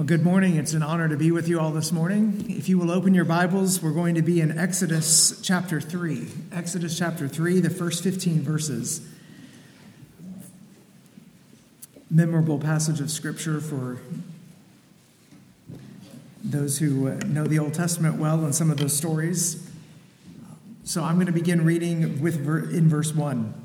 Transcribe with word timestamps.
Well, 0.00 0.06
good 0.06 0.24
morning. 0.24 0.56
It's 0.56 0.72
an 0.72 0.82
honor 0.82 1.10
to 1.10 1.16
be 1.18 1.30
with 1.30 1.46
you 1.46 1.60
all 1.60 1.72
this 1.72 1.92
morning. 1.92 2.46
If 2.48 2.70
you 2.70 2.78
will 2.78 2.90
open 2.90 3.12
your 3.12 3.26
Bibles, 3.26 3.82
we're 3.82 3.92
going 3.92 4.14
to 4.14 4.22
be 4.22 4.40
in 4.40 4.58
Exodus 4.58 5.38
chapter 5.42 5.78
3. 5.78 6.26
Exodus 6.52 6.98
chapter 6.98 7.28
3, 7.28 7.60
the 7.60 7.68
first 7.68 8.02
15 8.02 8.40
verses. 8.40 9.06
Memorable 12.10 12.58
passage 12.58 12.98
of 13.02 13.10
Scripture 13.10 13.60
for 13.60 14.00
those 16.42 16.78
who 16.78 17.14
know 17.26 17.44
the 17.44 17.58
Old 17.58 17.74
Testament 17.74 18.16
well 18.16 18.42
and 18.42 18.54
some 18.54 18.70
of 18.70 18.78
those 18.78 18.96
stories. 18.96 19.70
So 20.84 21.04
I'm 21.04 21.16
going 21.16 21.26
to 21.26 21.32
begin 21.32 21.62
reading 21.62 22.22
with 22.22 22.36
in 22.72 22.88
verse 22.88 23.14
1. 23.14 23.59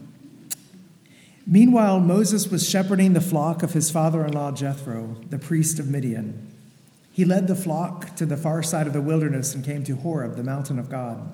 Meanwhile, 1.47 1.99
Moses 1.99 2.49
was 2.49 2.67
shepherding 2.67 3.13
the 3.13 3.21
flock 3.21 3.61
of 3.61 3.73
his 3.73 3.91
father 3.91 4.25
in 4.25 4.33
law 4.33 4.51
Jethro, 4.51 5.17
the 5.29 5.37
priest 5.37 5.77
of 5.77 5.87
Midian. 5.87 6.51
He 7.11 7.23
led 7.23 7.47
the 7.47 7.55
flock 7.55 8.15
to 8.15 8.25
the 8.25 8.35
far 8.35 8.63
side 8.63 8.87
of 8.87 8.93
the 8.93 9.01
wilderness 9.01 9.53
and 9.53 9.63
came 9.63 9.83
to 9.83 9.95
Horeb, 9.95 10.35
the 10.35 10.43
mountain 10.43 10.79
of 10.79 10.89
God. 10.89 11.31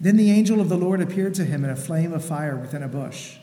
Then 0.00 0.16
the 0.16 0.30
angel 0.30 0.60
of 0.60 0.68
the 0.68 0.76
Lord 0.78 1.00
appeared 1.00 1.34
to 1.34 1.44
him 1.44 1.64
in 1.64 1.70
a 1.70 1.76
flame 1.76 2.12
of 2.12 2.24
fire 2.24 2.56
within 2.56 2.82
a 2.82 2.88
bush. 2.88 3.36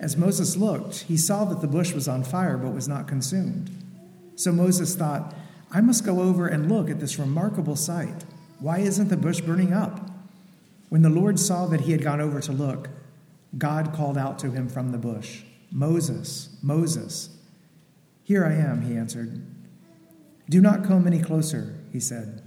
As 0.00 0.16
Moses 0.16 0.56
looked, 0.56 1.00
he 1.00 1.16
saw 1.16 1.44
that 1.44 1.60
the 1.60 1.68
bush 1.68 1.92
was 1.92 2.08
on 2.08 2.24
fire 2.24 2.56
but 2.56 2.72
was 2.72 2.88
not 2.88 3.06
consumed. 3.06 3.70
So 4.34 4.50
Moses 4.50 4.96
thought, 4.96 5.34
I 5.70 5.80
must 5.80 6.04
go 6.04 6.20
over 6.20 6.46
and 6.46 6.70
look 6.70 6.90
at 6.90 7.00
this 7.00 7.18
remarkable 7.18 7.76
sight. 7.76 8.24
Why 8.58 8.78
isn't 8.78 9.08
the 9.08 9.16
bush 9.16 9.40
burning 9.40 9.72
up? 9.72 10.10
When 10.88 11.02
the 11.02 11.10
Lord 11.10 11.38
saw 11.38 11.66
that 11.66 11.82
he 11.82 11.92
had 11.92 12.02
gone 12.02 12.20
over 12.20 12.40
to 12.40 12.52
look, 12.52 12.88
God 13.58 13.92
called 13.92 14.16
out 14.16 14.38
to 14.40 14.50
him 14.50 14.68
from 14.68 14.90
the 14.90 14.98
bush, 14.98 15.42
Moses, 15.70 16.56
Moses. 16.62 17.30
Here 18.24 18.44
I 18.44 18.54
am, 18.54 18.82
he 18.82 18.96
answered. 18.96 19.44
Do 20.48 20.60
not 20.60 20.84
come 20.84 21.06
any 21.06 21.20
closer, 21.20 21.78
he 21.92 22.00
said. 22.00 22.42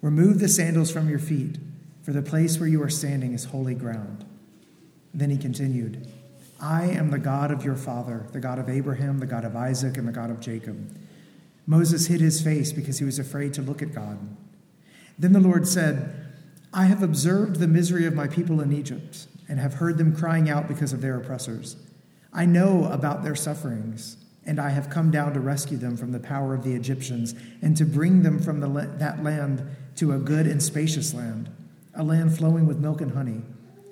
Remove 0.00 0.38
the 0.38 0.48
sandals 0.48 0.90
from 0.90 1.08
your 1.08 1.18
feet, 1.18 1.58
for 2.02 2.12
the 2.12 2.22
place 2.22 2.58
where 2.58 2.68
you 2.68 2.82
are 2.82 2.90
standing 2.90 3.32
is 3.32 3.46
holy 3.46 3.74
ground. 3.74 4.24
Then 5.12 5.30
he 5.30 5.38
continued, 5.38 6.06
I 6.60 6.84
am 6.84 7.10
the 7.10 7.18
God 7.18 7.50
of 7.50 7.64
your 7.64 7.76
father, 7.76 8.26
the 8.32 8.40
God 8.40 8.58
of 8.58 8.68
Abraham, 8.68 9.18
the 9.18 9.26
God 9.26 9.44
of 9.44 9.56
Isaac, 9.56 9.96
and 9.96 10.06
the 10.06 10.12
God 10.12 10.30
of 10.30 10.40
Jacob. 10.40 10.96
Moses 11.66 12.06
hid 12.06 12.20
his 12.20 12.42
face 12.42 12.72
because 12.72 12.98
he 12.98 13.04
was 13.04 13.18
afraid 13.18 13.54
to 13.54 13.62
look 13.62 13.82
at 13.82 13.94
God. 13.94 14.18
Then 15.18 15.32
the 15.32 15.40
Lord 15.40 15.66
said, 15.66 16.23
I 16.76 16.86
have 16.86 17.04
observed 17.04 17.60
the 17.60 17.68
misery 17.68 18.04
of 18.04 18.14
my 18.14 18.26
people 18.26 18.60
in 18.60 18.72
Egypt 18.72 19.28
and 19.48 19.60
have 19.60 19.74
heard 19.74 19.96
them 19.96 20.14
crying 20.14 20.50
out 20.50 20.66
because 20.66 20.92
of 20.92 21.00
their 21.00 21.16
oppressors. 21.16 21.76
I 22.32 22.46
know 22.46 22.86
about 22.86 23.22
their 23.22 23.36
sufferings, 23.36 24.16
and 24.44 24.58
I 24.58 24.70
have 24.70 24.90
come 24.90 25.12
down 25.12 25.34
to 25.34 25.40
rescue 25.40 25.76
them 25.76 25.96
from 25.96 26.10
the 26.10 26.18
power 26.18 26.52
of 26.52 26.64
the 26.64 26.74
Egyptians 26.74 27.32
and 27.62 27.76
to 27.76 27.84
bring 27.84 28.24
them 28.24 28.40
from 28.40 28.58
the, 28.58 28.68
that 28.98 29.22
land 29.22 29.64
to 29.96 30.14
a 30.14 30.18
good 30.18 30.48
and 30.48 30.60
spacious 30.60 31.14
land, 31.14 31.48
a 31.94 32.02
land 32.02 32.36
flowing 32.36 32.66
with 32.66 32.80
milk 32.80 33.00
and 33.00 33.12
honey, 33.12 33.42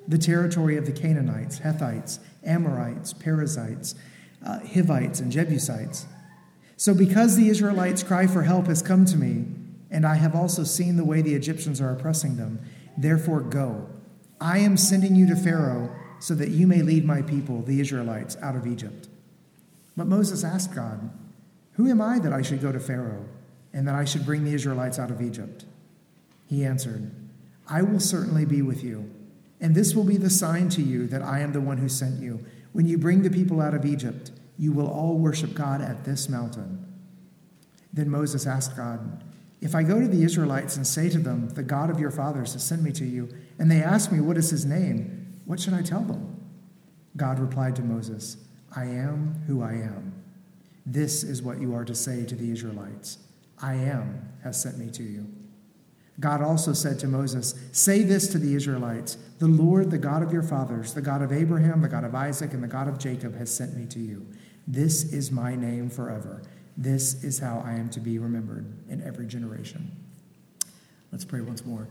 the 0.09 0.19
territory 0.19 0.77
of 0.77 0.85
the 0.85 0.93
Canaanites, 0.93 1.61
Hethites, 1.61 2.19
Amorites, 2.43 3.13
Perizzites, 3.13 3.95
uh, 4.45 4.59
Hivites, 4.59 5.21
and 5.21 5.31
Jebusites. 5.31 6.07
So, 6.77 6.95
because 6.95 7.37
the 7.37 7.49
Israelites' 7.49 8.03
cry 8.03 8.27
for 8.27 8.43
help 8.43 8.67
has 8.67 8.83
come 8.83 9.05
to 9.05 9.17
me, 9.17 9.45
and 9.93 10.05
I 10.05 10.17
have 10.17 10.35
also 10.35 10.65
seen 10.65 10.97
the 10.97 11.05
way 11.05 11.23
the 11.23 11.35
Egyptians 11.35 11.81
are 11.81 11.91
oppressing 11.91 12.37
them, 12.37 12.59
therefore 12.97 13.43
go 13.43 13.89
I 14.41 14.59
am 14.59 14.77
sending 14.77 15.15
you 15.15 15.27
to 15.29 15.37
Pharaoh 15.37 15.95
so 16.19 16.35
that 16.35 16.49
you 16.49 16.67
may 16.67 16.83
lead 16.83 17.05
my 17.05 17.23
people, 17.23 17.63
the 17.63 17.81
Israelites, 17.81 18.37
out 18.43 18.57
of 18.57 18.67
Egypt. 18.67 19.09
But 19.97 20.09
Moses 20.09 20.43
asked 20.43 20.75
God, 20.75 21.11
Who 21.75 21.89
am 21.89 22.01
I 22.01 22.19
that 22.19 22.33
I 22.33 22.43
should 22.43 22.61
go 22.61 22.73
to 22.73 22.81
Pharaoh 22.81 23.25
and 23.73 23.87
that 23.87 23.95
I 23.95 24.05
should 24.05 24.27
bring 24.27 24.43
the 24.43 24.53
Israelites 24.53 24.99
out 24.99 25.13
of 25.13 25.23
Egypt? 25.23 25.65
He 26.49 26.65
answered, 26.65 27.13
I 27.69 27.83
will 27.83 28.01
certainly 28.01 28.45
be 28.45 28.63
with 28.63 28.83
you, 28.83 29.09
and 29.61 29.77
this 29.77 29.95
will 29.95 30.05
be 30.05 30.17
the 30.17 30.29
sign 30.29 30.69
to 30.71 30.83
you 30.83 31.07
that 31.07 31.23
I 31.23 31.39
am 31.39 31.53
the 31.53 31.61
one 31.61 31.79
who 31.79 31.89
sent 31.89 32.21
you. 32.21 32.45
When 32.73 32.87
you 32.87 32.99
bring 32.99 33.23
the 33.23 33.31
people 33.31 33.61
out 33.61 33.75
of 33.75 33.85
Egypt, 33.85 34.33
you 34.59 34.73
will 34.73 34.89
all 34.89 35.19
worship 35.19 35.55
God 35.55 35.81
at 35.81 36.05
this 36.05 36.29
mountain. 36.29 36.85
Then 37.93 38.11
Moses 38.11 38.45
asked 38.45 38.77
God, 38.77 39.23
If 39.63 39.77
I 39.77 39.85
go 39.85 40.01
to 40.01 40.09
the 40.09 40.25
Israelites 40.25 40.77
and 40.77 40.85
say 40.85 41.09
to 41.09 41.21
them, 41.21 41.49
The 41.51 41.63
God 41.63 41.89
of 41.89 42.01
your 42.01 42.11
fathers 42.11 42.53
has 42.55 42.65
sent 42.65 42.83
me 42.83 42.91
to 42.93 43.05
you, 43.05 43.29
and 43.61 43.71
they 43.71 43.81
ask 43.81 44.11
me, 44.11 44.21
What 44.21 44.37
is 44.37 44.51
his 44.51 44.67
name? 44.67 45.41
What 45.47 45.61
should 45.61 45.73
I 45.73 45.83
tell 45.83 46.03
them? 46.03 46.37
God 47.17 47.39
replied 47.39 47.77
to 47.77 47.83
Moses, 47.83 48.37
I 48.75 48.87
am 48.87 49.43
who 49.47 49.63
I 49.63 49.75
am. 49.75 50.15
This 50.85 51.23
is 51.23 51.43
what 51.43 51.61
you 51.61 51.75
are 51.77 51.85
to 51.85 51.95
say 51.95 52.25
to 52.25 52.35
the 52.35 52.51
Israelites 52.51 53.19
I 53.61 53.75
am 53.75 54.29
has 54.43 54.61
sent 54.61 54.79
me 54.79 54.91
to 54.91 55.05
you. 55.05 55.29
God 56.19 56.43
also 56.43 56.73
said 56.73 56.99
to 57.01 57.07
Moses, 57.07 57.55
Say 57.71 58.03
this 58.03 58.27
to 58.33 58.39
the 58.39 58.55
Israelites 58.57 59.17
The 59.39 59.47
Lord, 59.47 59.93
the 59.93 59.99
God 59.99 60.25
of 60.25 60.33
your 60.33 60.43
fathers, 60.43 60.93
the 60.93 61.03
God 61.03 61.23
of 61.23 61.33
Abraham, 61.33 61.83
the 61.83 61.89
God 61.89 62.03
of 62.03 62.17
Isaac, 62.17 62.53
and 62.53 62.65
the 62.65 62.69
God 62.69 62.89
of 62.89 62.99
Jacob, 62.99 63.37
has 63.39 63.55
sent 63.55 63.77
me 63.77 63.87
to 63.87 64.01
you. 64.01 64.27
This 64.67 65.13
is 65.13 65.31
my 65.31 65.55
name 65.55 65.89
forever. 65.89 66.43
This 66.77 67.23
is 67.23 67.39
how 67.39 67.63
I 67.65 67.73
am 67.73 67.91
to 67.91 68.01
be 68.01 68.19
remembered 68.19 68.67
in 68.89 69.03
every 69.03 69.27
generation. 69.27 69.91
Let's 71.11 71.25
pray 71.25 71.41
once 71.41 71.65
more. 71.65 71.89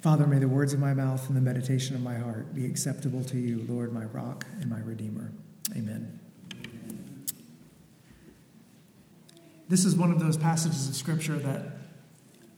Father, 0.00 0.26
may 0.26 0.38
the 0.38 0.48
words 0.48 0.72
of 0.72 0.80
my 0.80 0.94
mouth 0.94 1.28
and 1.28 1.36
the 1.36 1.40
meditation 1.40 1.94
of 1.94 2.02
my 2.02 2.16
heart 2.16 2.54
be 2.54 2.66
acceptable 2.66 3.22
to 3.24 3.38
you, 3.38 3.64
Lord, 3.68 3.92
my 3.92 4.04
rock 4.06 4.46
and 4.60 4.68
my 4.68 4.80
redeemer. 4.80 5.30
Amen. 5.76 6.18
This 9.68 9.84
is 9.84 9.94
one 9.94 10.10
of 10.10 10.18
those 10.18 10.36
passages 10.36 10.88
of 10.88 10.96
Scripture 10.96 11.38
that 11.38 11.66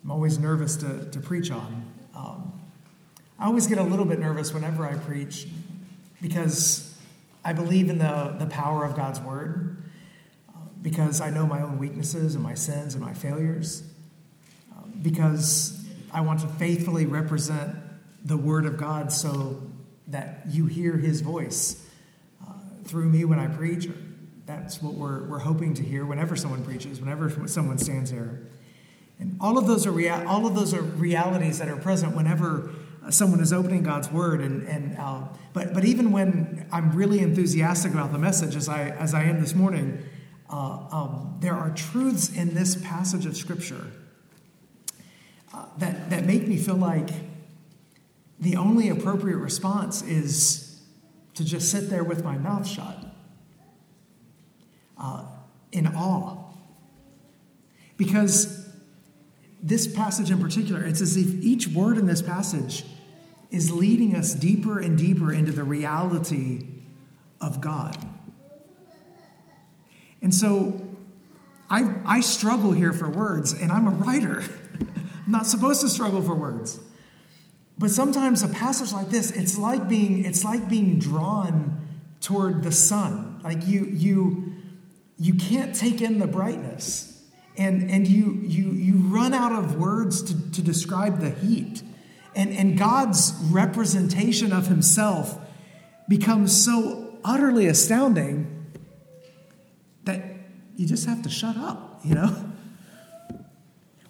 I'm 0.03 0.11
always 0.11 0.39
nervous 0.39 0.77
to, 0.77 1.09
to 1.11 1.21
preach 1.21 1.51
on. 1.51 1.85
Um, 2.15 2.61
I 3.39 3.45
always 3.47 3.67
get 3.67 3.79
a 3.79 3.83
little 3.83 4.05
bit 4.05 4.19
nervous 4.19 4.55
whenever 4.55 4.87
I 4.87 4.95
preach 4.95 5.47
because 6.23 6.97
I 7.45 7.53
believe 7.53 7.91
in 7.91 7.99
the, 7.99 8.37
the 8.39 8.47
power 8.47 8.85
of 8.85 8.97
God's 8.97 9.21
Word, 9.21 9.84
because 10.85 11.23
I 11.23 11.31
know 11.31 11.47
my 11.47 11.63
own 11.63 11.79
weaknesses 11.79 12.35
and 12.35 12.45
my 12.45 12.53
sins 12.55 12.95
and 12.95 13.03
my 13.03 13.15
failures, 13.15 13.83
uh, 14.71 14.83
because 15.03 15.83
I 16.13 16.21
want 16.21 16.41
to 16.41 16.47
faithfully 16.47 17.07
represent 17.07 17.75
the 18.23 18.37
Word 18.37 18.67
of 18.67 18.77
God 18.77 19.11
so 19.11 19.63
that 20.09 20.43
you 20.51 20.67
hear 20.67 20.99
His 20.99 21.23
voice 21.23 21.89
uh, 22.47 22.53
through 22.85 23.09
me 23.09 23.25
when 23.25 23.39
I 23.39 23.47
preach. 23.47 23.89
That's 24.45 24.83
what 24.83 24.93
we're, 24.93 25.25
we're 25.25 25.39
hoping 25.39 25.73
to 25.73 25.83
hear 25.83 26.05
whenever 26.05 26.37
someone 26.37 26.63
preaches, 26.63 27.01
whenever 27.01 27.49
someone 27.49 27.79
stands 27.79 28.13
there. 28.13 28.41
And 29.19 29.39
all 29.41 29.57
of 29.57 29.67
those 29.67 29.87
are 29.87 29.91
rea- 29.91 30.11
all 30.11 30.47
of 30.47 30.55
those 30.55 30.75
are 30.75 30.83
realities 30.83 31.61
that 31.61 31.69
are 31.69 31.77
present 31.77 32.15
whenever 32.15 32.71
uh, 33.03 33.11
someone 33.11 33.41
is 33.41 33.55
opening 33.55 33.85
God's 33.85 34.11
Word. 34.11 34.43
And, 34.43 34.69
and 34.69 34.99
uh, 34.99 35.23
but 35.55 35.73
but 35.73 35.87
even 35.87 36.13
when 36.13 36.67
I'm 36.71 36.93
really 36.93 37.21
enthusiastic 37.21 37.93
about 37.93 38.13
the 38.13 38.19
message, 38.19 38.55
as 38.55 38.69
I 38.69 38.91
as 38.91 39.15
I 39.15 39.23
am 39.23 39.41
this 39.41 39.55
morning, 39.55 40.05
uh, 40.55 40.79
um, 40.93 41.37
there 41.41 41.55
are 41.55 41.71
truths 41.71 42.33
in 42.33 42.55
this 42.55 42.77
passage 42.77 43.27
of 43.27 43.37
Scripture 43.37 43.91
that, 45.79 46.11
that 46.11 46.25
make 46.25 46.47
me 46.47 46.57
feel 46.57 46.77
like 46.77 47.11
the 48.39 48.55
only 48.57 48.89
appropriate 48.89 49.39
response 49.39 50.03
is 50.03 50.81
to 51.35 51.45
just 51.45 51.73
sit 51.73 51.91
there 51.91 52.05
with 52.05 52.23
my 52.23 52.39
mouth 52.39 52.69
shut 52.69 53.05
uh, 54.97 55.25
in 55.73 55.89
awe. 55.89 56.53
Because 57.97 58.69
this 59.61 59.93
passage 59.93 60.31
in 60.31 60.41
particular, 60.41 60.85
it's 60.85 61.01
as 61.01 61.17
if 61.17 61.27
each 61.43 61.67
word 61.67 61.99
in 61.99 62.07
this 62.07 62.23
passage 62.23 62.85
is 63.51 63.73
leading 63.73 64.15
us 64.15 64.35
deeper 64.35 64.79
and 64.79 64.97
deeper 64.97 65.33
into 65.33 65.51
the 65.51 65.65
reality 65.65 66.65
of 67.41 67.61
God. 67.61 68.14
And 70.25 70.35
so 70.35 70.81
I, 71.69 71.95
I 72.07 72.21
struggle 72.21 72.73
here 72.73 72.95
for 72.95 73.11
words, 73.11 73.53
and 73.53 73.71
I'm 73.71 73.87
a 73.87 73.91
writer. 73.91 74.43
I'm 74.81 75.23
not 75.29 75.47
supposed 75.47 75.83
to 75.83 75.89
struggle 75.91 76.23
for 76.23 76.35
words. 76.35 76.81
But 77.77 77.91
sometimes 77.91 78.43
a 78.43 78.49
passage 78.49 78.91
like 78.91 79.11
this, 79.11 79.31
it's 79.33 79.59
like 79.59 79.87
being, 79.87 80.25
it's 80.25 80.43
like 80.43 80.67
being 80.67 80.99
drawn 80.99 81.79
toward 82.23 82.63
the 82.63 82.73
sun. 82.73 83.41
Like 83.45 83.67
you, 83.67 83.85
you, 83.85 84.55
you 85.19 85.35
can't 85.35 85.75
take 85.75 86.01
in 86.01 86.19
the 86.19 86.27
brightness. 86.27 87.23
And, 87.59 87.91
and 87.91 88.09
you, 88.09 88.41
you, 88.43 88.71
you 88.71 88.95
run 88.95 89.35
out 89.35 89.53
of 89.53 89.77
words 89.77 90.23
to, 90.23 90.51
to 90.53 90.63
describe 90.63 91.21
the 91.21 91.31
heat. 91.31 91.83
And, 92.35 92.51
and 92.51 92.79
God's 92.79 93.35
representation 93.51 94.55
of 94.55 94.69
himself 94.69 95.39
becomes 96.09 96.65
so 96.65 97.19
utterly 97.23 97.67
astounding 97.67 98.54
you 100.77 100.87
just 100.87 101.07
have 101.07 101.23
to 101.23 101.29
shut 101.29 101.57
up, 101.57 102.01
you 102.05 102.15
know? 102.15 102.53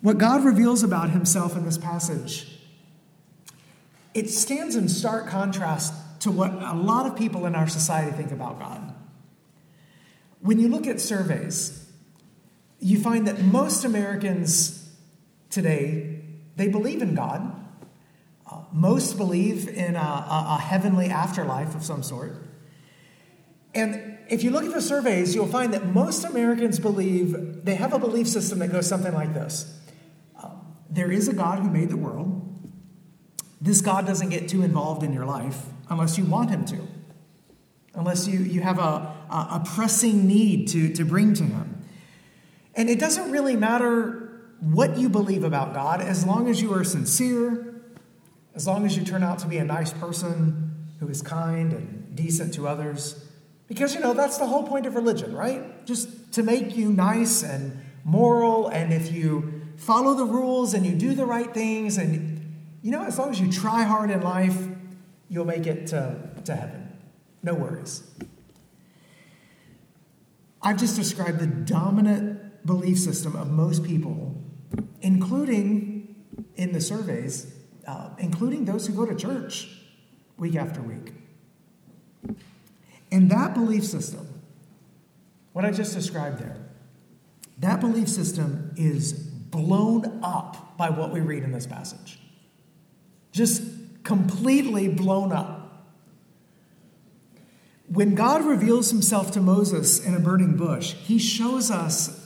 What 0.00 0.19
God 0.19 0.44
reveals 0.44 0.82
about 0.82 1.11
himself 1.11 1.56
in 1.56 1.64
this 1.64 1.78
passage, 1.78 2.58
it 4.12 4.28
stands 4.28 4.76
in 4.76 4.88
stark 4.88 5.28
contrast 5.28 5.94
to 6.20 6.31
what 6.31 6.52
a 6.52 6.75
lot 6.75 7.06
of 7.06 7.16
people 7.16 7.46
in 7.46 7.55
our 7.55 7.66
society 7.69 8.12
think 8.12 8.31
about 8.31 8.58
God. 8.58 8.94
When 10.40 10.58
you 10.58 10.69
look 10.69 10.87
at 10.87 11.00
surveys, 11.00 11.90
you 12.81 13.00
find 13.00 13.26
that 13.26 13.40
most 13.40 13.84
Americans 13.84 14.90
today, 15.49 16.20
they 16.56 16.69
believe 16.69 17.00
in 17.00 17.14
God. 17.14 17.55
Uh, 18.50 18.61
most 18.72 19.16
believe 19.16 19.69
in 19.69 19.96
a, 19.96 19.99
a, 19.99 20.46
a 20.50 20.61
heavenly 20.61 21.06
afterlife 21.06 21.75
of 21.75 21.82
some 21.82 22.02
sort. 22.02 22.37
And 23.75 24.13
if 24.29 24.43
you 24.43 24.50
look 24.50 24.65
at 24.65 24.73
the 24.73 24.81
surveys, 24.81 25.35
you'll 25.35 25.47
find 25.47 25.73
that 25.75 25.87
most 25.87 26.25
Americans 26.25 26.79
believe, 26.79 27.65
they 27.65 27.75
have 27.75 27.93
a 27.93 27.99
belief 27.99 28.29
system 28.29 28.59
that 28.61 28.73
goes 28.73 28.88
something 28.88 29.12
like 29.12 29.35
this 29.35 29.79
uh, 30.43 30.50
There 30.91 31.12
is 31.12 31.29
a 31.29 31.35
God 31.35 31.61
who 31.61 31.71
made 31.71 31.91
the 31.91 31.97
world. 31.97 32.41
This 33.61 33.81
God 33.81 34.06
doesn't 34.06 34.31
get 34.31 34.49
too 34.49 34.62
involved 34.62 35.03
in 35.03 35.12
your 35.12 35.25
life 35.25 35.62
unless 35.88 36.19
you 36.19 36.25
want 36.25 36.50
him 36.50 36.65
to, 36.67 36.79
unless 37.94 38.26
you, 38.26 38.41
you 38.41 38.61
have 38.61 38.79
a, 38.79 39.15
a, 39.31 39.37
a 39.53 39.62
pressing 39.75 40.26
need 40.26 40.69
to, 40.69 40.93
to 40.94 41.05
bring 41.05 41.35
to 41.35 41.44
him. 41.44 41.82
And 42.75 42.91
it 42.91 42.99
doesn't 42.99 43.31
really 43.31 43.56
matter 43.56 44.25
what 44.61 44.99
you 44.99 45.09
believe 45.09 45.44
about 45.44 45.75
God 45.75 46.00
as 46.00 46.26
long 46.26 46.49
as 46.49 46.61
you 46.61 46.73
are 46.75 46.85
sincere, 46.85 47.82
as 48.55 48.67
long 48.67 48.87
as 48.87 48.97
you 48.97 49.05
turn 49.05 49.23
out 49.23 49.38
to 49.41 49.47
be 49.47 49.59
a 49.59 49.65
nice 49.65 49.93
person 49.93 50.87
who 51.00 51.09
is 51.09 51.23
kind 51.23 51.73
and 51.73 52.15
decent 52.15 52.55
to 52.55 52.67
others. 52.67 53.24
Because, 53.66 53.94
you 53.94 54.00
know, 54.00 54.12
that's 54.12 54.38
the 54.38 54.46
whole 54.46 54.64
point 54.64 54.87
of 54.87 54.94
religion, 54.94 55.34
right? 55.34 55.87
Just 55.87 56.32
to 56.34 56.43
make 56.43 56.76
you 56.76 56.93
nice 56.93 57.43
and 57.43 57.82
moral. 58.05 58.69
And 58.69 58.93
if 58.93 59.12
you 59.12 59.62
follow 59.76 60.14
the 60.14 60.25
rules 60.25 60.75
and 60.75 60.84
you 60.84 60.94
do 60.94 61.14
the 61.14 61.25
right 61.25 61.52
things, 61.52 61.96
and, 61.96 62.55
you 62.82 62.90
know, 62.90 63.02
as 63.02 63.19
long 63.19 63.31
as 63.31 63.40
you 63.40 63.50
try 63.50 63.82
hard 63.82 64.11
in 64.11 64.20
life, 64.20 64.56
you'll 65.28 65.46
make 65.46 65.66
it 65.66 65.87
to, 65.88 66.31
to 66.44 66.55
heaven. 66.55 66.93
No 67.43 67.55
worries. 67.55 68.02
I've 70.62 70.78
just 70.78 70.96
described 70.96 71.40
the 71.40 71.46
dominant 71.46 72.64
belief 72.66 72.99
system 72.99 73.37
of 73.37 73.50
most 73.50 73.84
people, 73.84 74.43
including 75.02 76.14
in 76.56 76.72
the 76.72 76.81
surveys, 76.81 77.55
uh, 77.87 78.11
including 78.19 78.64
those 78.64 78.87
who 78.87 78.94
go 78.94 79.05
to 79.05 79.14
church 79.14 79.69
week 80.38 80.56
after 80.56 80.81
week. 80.81 81.12
And 83.14 83.31
that 83.31 83.55
belief 83.55 83.84
system, 83.84 84.26
what 85.52 85.64
I 85.64 85.70
just 85.70 85.94
described 85.94 86.40
there, 86.40 86.56
that 87.58 87.78
belief 87.78 88.08
system 88.08 88.75
is 88.76 89.12
blown 89.12 90.19
up 90.25 90.76
by 90.76 90.90
what 90.90 91.12
we 91.12 91.20
read 91.20 91.44
in 91.44 91.52
this 91.52 91.64
passage. 91.64 92.19
Just 93.31 93.62
completely 94.02 94.88
blown 94.88 95.31
up. 95.31 95.87
When 97.87 98.16
God 98.16 98.44
reveals 98.44 98.90
himself 98.90 99.31
to 99.32 99.40
Moses 99.40 100.05
in 100.05 100.14
a 100.16 100.19
burning 100.19 100.56
bush, 100.56 100.94
he 100.94 101.19
shows 101.19 101.70
us 101.70 102.20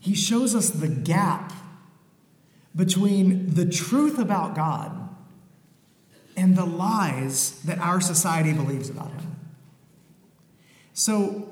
he 0.00 0.14
shows 0.14 0.54
us 0.54 0.70
the 0.70 0.88
gap 0.88 1.52
between 2.74 3.54
the 3.54 3.66
truth 3.66 4.18
about 4.18 4.54
God 4.54 5.10
and 6.38 6.56
the 6.56 6.64
lies 6.64 7.60
that 7.64 7.78
our 7.78 8.00
society 8.00 8.54
believes 8.54 8.88
about 8.88 9.10
him. 9.12 9.33
So, 10.96 11.48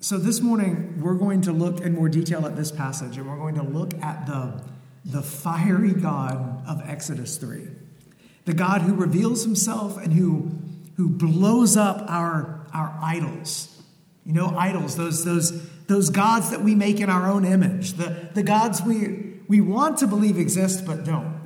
so 0.00 0.18
this 0.18 0.42
morning 0.42 1.00
we're 1.00 1.14
going 1.14 1.40
to 1.42 1.52
look 1.52 1.80
in 1.80 1.94
more 1.94 2.10
detail 2.10 2.44
at 2.44 2.54
this 2.54 2.70
passage, 2.70 3.16
and 3.16 3.26
we're 3.26 3.38
going 3.38 3.54
to 3.54 3.62
look 3.62 3.94
at 4.02 4.26
the, 4.26 4.62
the 5.06 5.22
fiery 5.22 5.94
God 5.94 6.62
of 6.68 6.82
Exodus 6.86 7.38
3. 7.38 7.66
The 8.44 8.52
God 8.52 8.82
who 8.82 8.94
reveals 8.94 9.42
himself 9.42 9.96
and 9.96 10.12
who, 10.12 10.50
who 10.98 11.08
blows 11.08 11.78
up 11.78 12.04
our, 12.10 12.66
our 12.74 12.94
idols. 13.02 13.82
You 14.26 14.34
know, 14.34 14.54
idols, 14.54 14.96
those, 14.96 15.24
those, 15.24 15.66
those 15.86 16.10
gods 16.10 16.50
that 16.50 16.60
we 16.60 16.74
make 16.74 17.00
in 17.00 17.08
our 17.08 17.26
own 17.26 17.46
image, 17.46 17.94
the, 17.94 18.28
the 18.34 18.42
gods 18.42 18.82
we, 18.82 19.40
we 19.48 19.62
want 19.62 19.96
to 19.98 20.06
believe 20.06 20.36
exist 20.36 20.84
but 20.84 21.04
don't. 21.04 21.40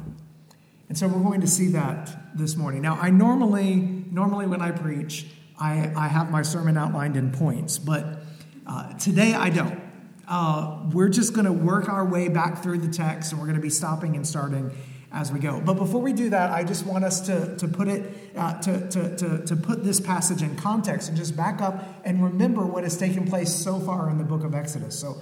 And 0.88 0.98
so 0.98 1.06
we're 1.06 1.22
going 1.22 1.42
to 1.42 1.48
see 1.48 1.68
that 1.68 2.36
this 2.36 2.56
morning. 2.56 2.82
Now, 2.82 2.98
I 3.00 3.10
normally, 3.10 3.76
normally 4.10 4.46
when 4.46 4.60
I 4.60 4.72
preach, 4.72 5.26
I, 5.60 5.92
I 5.96 6.08
have 6.08 6.30
my 6.30 6.42
sermon 6.42 6.76
outlined 6.76 7.16
in 7.16 7.32
points, 7.32 7.78
but 7.78 8.22
uh, 8.66 8.92
today 8.94 9.34
I 9.34 9.50
don't. 9.50 9.80
Uh, 10.28 10.84
we're 10.92 11.08
just 11.08 11.32
going 11.32 11.46
to 11.46 11.52
work 11.52 11.88
our 11.88 12.04
way 12.04 12.28
back 12.28 12.62
through 12.62 12.78
the 12.78 12.92
text, 12.92 13.32
and 13.32 13.40
we're 13.40 13.46
going 13.46 13.56
to 13.56 13.62
be 13.62 13.70
stopping 13.70 14.14
and 14.14 14.26
starting 14.26 14.70
as 15.10 15.32
we 15.32 15.40
go. 15.40 15.60
But 15.60 15.74
before 15.74 16.02
we 16.02 16.12
do 16.12 16.30
that, 16.30 16.50
I 16.50 16.64
just 16.64 16.84
want 16.84 17.04
us 17.04 17.20
to, 17.22 17.56
to 17.56 17.66
put 17.66 17.88
it 17.88 18.14
uh, 18.36 18.60
to, 18.60 18.88
to, 18.90 19.16
to, 19.16 19.46
to 19.46 19.56
put 19.56 19.84
this 19.84 20.00
passage 20.00 20.42
in 20.42 20.54
context 20.56 21.08
and 21.08 21.16
just 21.16 21.34
back 21.34 21.62
up 21.62 21.82
and 22.04 22.22
remember 22.22 22.64
what 22.64 22.84
has 22.84 22.96
taken 22.96 23.26
place 23.26 23.52
so 23.54 23.80
far 23.80 24.10
in 24.10 24.18
the 24.18 24.24
book 24.24 24.44
of 24.44 24.54
Exodus. 24.54 24.98
So, 24.98 25.16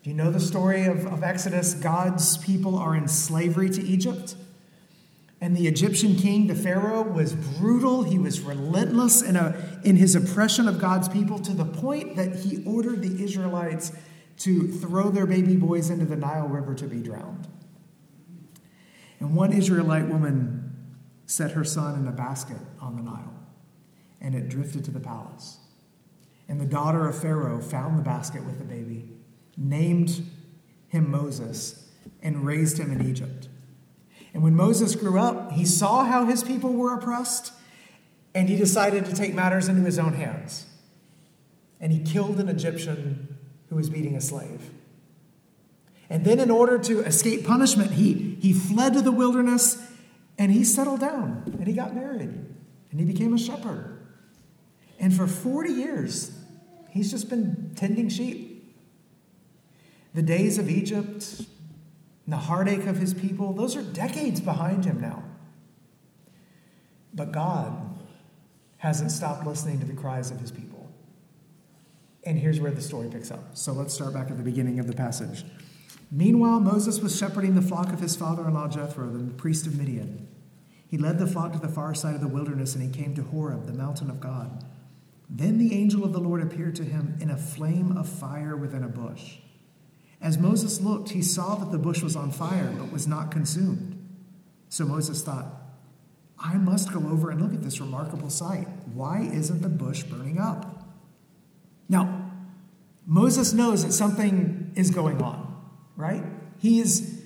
if 0.00 0.06
you 0.06 0.14
know 0.14 0.30
the 0.30 0.40
story 0.40 0.84
of, 0.84 1.06
of 1.06 1.24
Exodus? 1.24 1.74
God's 1.74 2.38
people 2.38 2.78
are 2.78 2.94
in 2.94 3.08
slavery 3.08 3.68
to 3.70 3.82
Egypt. 3.82 4.36
And 5.40 5.54
the 5.54 5.66
Egyptian 5.66 6.16
king, 6.16 6.46
the 6.46 6.54
Pharaoh, 6.54 7.02
was 7.02 7.34
brutal. 7.34 8.02
He 8.02 8.18
was 8.18 8.40
relentless 8.40 9.20
in, 9.20 9.36
a, 9.36 9.80
in 9.84 9.96
his 9.96 10.14
oppression 10.14 10.66
of 10.66 10.80
God's 10.80 11.08
people 11.08 11.38
to 11.40 11.52
the 11.52 11.64
point 11.64 12.16
that 12.16 12.36
he 12.36 12.64
ordered 12.64 13.02
the 13.02 13.22
Israelites 13.22 13.92
to 14.38 14.68
throw 14.68 15.10
their 15.10 15.26
baby 15.26 15.56
boys 15.56 15.90
into 15.90 16.06
the 16.06 16.16
Nile 16.16 16.48
River 16.48 16.74
to 16.74 16.86
be 16.86 17.00
drowned. 17.00 17.46
And 19.20 19.34
one 19.34 19.52
Israelite 19.52 20.08
woman 20.08 20.74
set 21.26 21.52
her 21.52 21.64
son 21.64 21.98
in 21.98 22.06
a 22.06 22.12
basket 22.12 22.58
on 22.80 22.96
the 22.96 23.02
Nile, 23.02 23.34
and 24.20 24.34
it 24.34 24.48
drifted 24.48 24.84
to 24.84 24.90
the 24.90 25.00
palace. 25.00 25.58
And 26.48 26.60
the 26.60 26.66
daughter 26.66 27.08
of 27.08 27.20
Pharaoh 27.20 27.60
found 27.60 27.98
the 27.98 28.02
basket 28.02 28.44
with 28.44 28.58
the 28.58 28.64
baby, 28.64 29.10
named 29.56 30.22
him 30.88 31.10
Moses, 31.10 31.90
and 32.22 32.46
raised 32.46 32.78
him 32.78 32.92
in 32.92 33.08
Egypt. 33.08 33.48
And 34.36 34.42
when 34.42 34.54
Moses 34.54 34.94
grew 34.94 35.18
up, 35.18 35.52
he 35.52 35.64
saw 35.64 36.04
how 36.04 36.26
his 36.26 36.44
people 36.44 36.74
were 36.74 36.92
oppressed, 36.92 37.54
and 38.34 38.50
he 38.50 38.56
decided 38.56 39.06
to 39.06 39.14
take 39.14 39.32
matters 39.32 39.66
into 39.66 39.80
his 39.80 39.98
own 39.98 40.12
hands. 40.12 40.66
And 41.80 41.90
he 41.90 42.00
killed 42.00 42.38
an 42.38 42.50
Egyptian 42.50 43.38
who 43.70 43.76
was 43.76 43.88
beating 43.88 44.14
a 44.14 44.20
slave. 44.20 44.60
And 46.10 46.22
then, 46.26 46.38
in 46.38 46.50
order 46.50 46.76
to 46.80 47.00
escape 47.00 47.46
punishment, 47.46 47.92
he, 47.92 48.36
he 48.38 48.52
fled 48.52 48.92
to 48.92 49.00
the 49.00 49.10
wilderness 49.10 49.82
and 50.36 50.52
he 50.52 50.64
settled 50.64 51.00
down 51.00 51.42
and 51.58 51.66
he 51.66 51.72
got 51.72 51.94
married 51.94 52.28
and 52.90 53.00
he 53.00 53.06
became 53.06 53.32
a 53.32 53.38
shepherd. 53.38 54.06
And 55.00 55.16
for 55.16 55.26
40 55.26 55.72
years, 55.72 56.30
he's 56.90 57.10
just 57.10 57.30
been 57.30 57.72
tending 57.74 58.10
sheep. 58.10 58.76
The 60.12 60.20
days 60.20 60.58
of 60.58 60.68
Egypt, 60.68 61.40
and 62.26 62.32
the 62.32 62.38
heartache 62.38 62.86
of 62.86 62.98
his 62.98 63.14
people, 63.14 63.52
those 63.52 63.76
are 63.76 63.82
decades 63.82 64.40
behind 64.40 64.84
him 64.84 65.00
now. 65.00 65.22
But 67.14 67.32
God 67.32 67.72
hasn't 68.78 69.12
stopped 69.12 69.46
listening 69.46 69.78
to 69.80 69.86
the 69.86 69.94
cries 69.94 70.30
of 70.30 70.40
his 70.40 70.50
people. 70.50 70.90
And 72.24 72.36
here's 72.36 72.60
where 72.60 72.72
the 72.72 72.82
story 72.82 73.08
picks 73.08 73.30
up. 73.30 73.56
So 73.56 73.72
let's 73.72 73.94
start 73.94 74.12
back 74.12 74.30
at 74.30 74.36
the 74.36 74.42
beginning 74.42 74.80
of 74.80 74.88
the 74.88 74.92
passage. 74.92 75.44
Meanwhile, 76.10 76.60
Moses 76.60 77.00
was 77.00 77.16
shepherding 77.16 77.54
the 77.54 77.62
flock 77.62 77.92
of 77.92 78.00
his 78.00 78.16
father 78.16 78.46
in 78.46 78.54
law 78.54 78.68
Jethro, 78.68 79.08
the 79.08 79.32
priest 79.34 79.66
of 79.66 79.78
Midian. 79.78 80.28
He 80.88 80.98
led 80.98 81.18
the 81.18 81.26
flock 81.26 81.52
to 81.52 81.58
the 81.58 81.68
far 81.68 81.94
side 81.94 82.14
of 82.16 82.20
the 82.20 82.28
wilderness, 82.28 82.74
and 82.74 82.82
he 82.82 83.02
came 83.02 83.14
to 83.14 83.22
Horeb, 83.22 83.66
the 83.66 83.72
mountain 83.72 84.10
of 84.10 84.20
God. 84.20 84.64
Then 85.28 85.58
the 85.58 85.74
angel 85.74 86.04
of 86.04 86.12
the 86.12 86.20
Lord 86.20 86.42
appeared 86.42 86.76
to 86.76 86.84
him 86.84 87.16
in 87.20 87.30
a 87.30 87.36
flame 87.36 87.96
of 87.96 88.08
fire 88.08 88.56
within 88.56 88.84
a 88.84 88.88
bush. 88.88 89.38
As 90.20 90.38
Moses 90.38 90.80
looked, 90.80 91.10
he 91.10 91.22
saw 91.22 91.56
that 91.56 91.72
the 91.72 91.78
bush 91.78 92.02
was 92.02 92.16
on 92.16 92.30
fire, 92.30 92.72
but 92.78 92.90
was 92.90 93.06
not 93.06 93.30
consumed. 93.30 93.92
So 94.68 94.84
Moses 94.84 95.22
thought, 95.22 95.46
I 96.38 96.54
must 96.54 96.92
go 96.92 96.98
over 96.98 97.30
and 97.30 97.40
look 97.40 97.54
at 97.54 97.62
this 97.62 97.80
remarkable 97.80 98.30
sight. 98.30 98.66
Why 98.92 99.20
isn't 99.32 99.62
the 99.62 99.68
bush 99.68 100.02
burning 100.02 100.38
up? 100.38 100.86
Now, 101.88 102.32
Moses 103.06 103.52
knows 103.52 103.84
that 103.84 103.92
something 103.92 104.72
is 104.74 104.90
going 104.90 105.22
on, 105.22 105.64
right? 105.96 106.24
He's, 106.58 107.22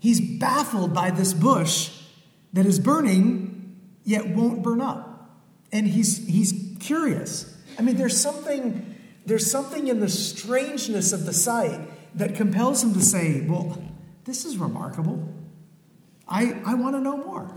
he's 0.00 0.20
baffled 0.38 0.94
by 0.94 1.10
this 1.10 1.34
bush 1.34 1.90
that 2.52 2.66
is 2.66 2.78
burning, 2.78 3.78
yet 4.04 4.28
won't 4.28 4.62
burn 4.62 4.80
up. 4.80 5.40
And 5.70 5.86
he's, 5.86 6.26
he's 6.26 6.76
curious. 6.80 7.54
I 7.78 7.82
mean, 7.82 7.96
there's 7.96 8.18
something, 8.18 8.91
there's 9.26 9.50
something 9.50 9.88
in 9.88 10.00
the 10.00 10.08
strangeness 10.08 11.12
of 11.12 11.26
the 11.26 11.32
sight 11.32 11.80
that 12.16 12.34
compels 12.34 12.82
him 12.82 12.92
to 12.94 13.00
say, 13.00 13.46
Well, 13.46 13.82
this 14.24 14.44
is 14.44 14.56
remarkable. 14.56 15.28
I, 16.28 16.60
I 16.64 16.74
want 16.74 16.96
to 16.96 17.00
know 17.00 17.16
more. 17.16 17.52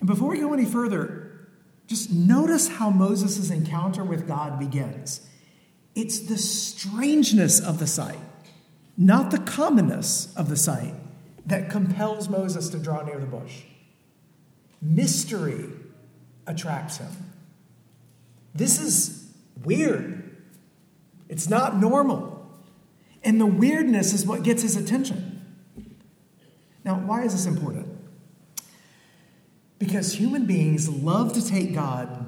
And 0.00 0.06
before 0.06 0.30
we 0.30 0.38
go 0.38 0.52
any 0.52 0.64
further, 0.64 1.48
just 1.86 2.10
notice 2.10 2.68
how 2.68 2.90
Moses' 2.90 3.50
encounter 3.50 4.04
with 4.04 4.26
God 4.26 4.58
begins. 4.58 5.20
It's 5.94 6.20
the 6.20 6.38
strangeness 6.38 7.60
of 7.60 7.78
the 7.78 7.86
sight, 7.86 8.18
not 8.96 9.30
the 9.30 9.38
commonness 9.38 10.34
of 10.34 10.48
the 10.48 10.56
sight, 10.56 10.94
that 11.44 11.70
compels 11.70 12.28
Moses 12.28 12.68
to 12.70 12.78
draw 12.78 13.02
near 13.02 13.18
the 13.18 13.26
bush. 13.26 13.62
Mystery 14.80 15.66
attracts 16.46 16.96
him. 16.96 17.10
This 18.54 18.80
is 18.80 19.21
weird. 19.64 20.36
It's 21.28 21.48
not 21.48 21.76
normal. 21.76 22.50
And 23.24 23.40
the 23.40 23.46
weirdness 23.46 24.12
is 24.12 24.26
what 24.26 24.42
gets 24.42 24.62
his 24.62 24.76
attention. 24.76 25.40
Now, 26.84 26.96
why 26.96 27.22
is 27.22 27.32
this 27.32 27.46
important? 27.46 27.88
Because 29.78 30.14
human 30.14 30.46
beings 30.46 30.88
love 30.88 31.32
to 31.34 31.46
take 31.46 31.74
God 31.74 32.26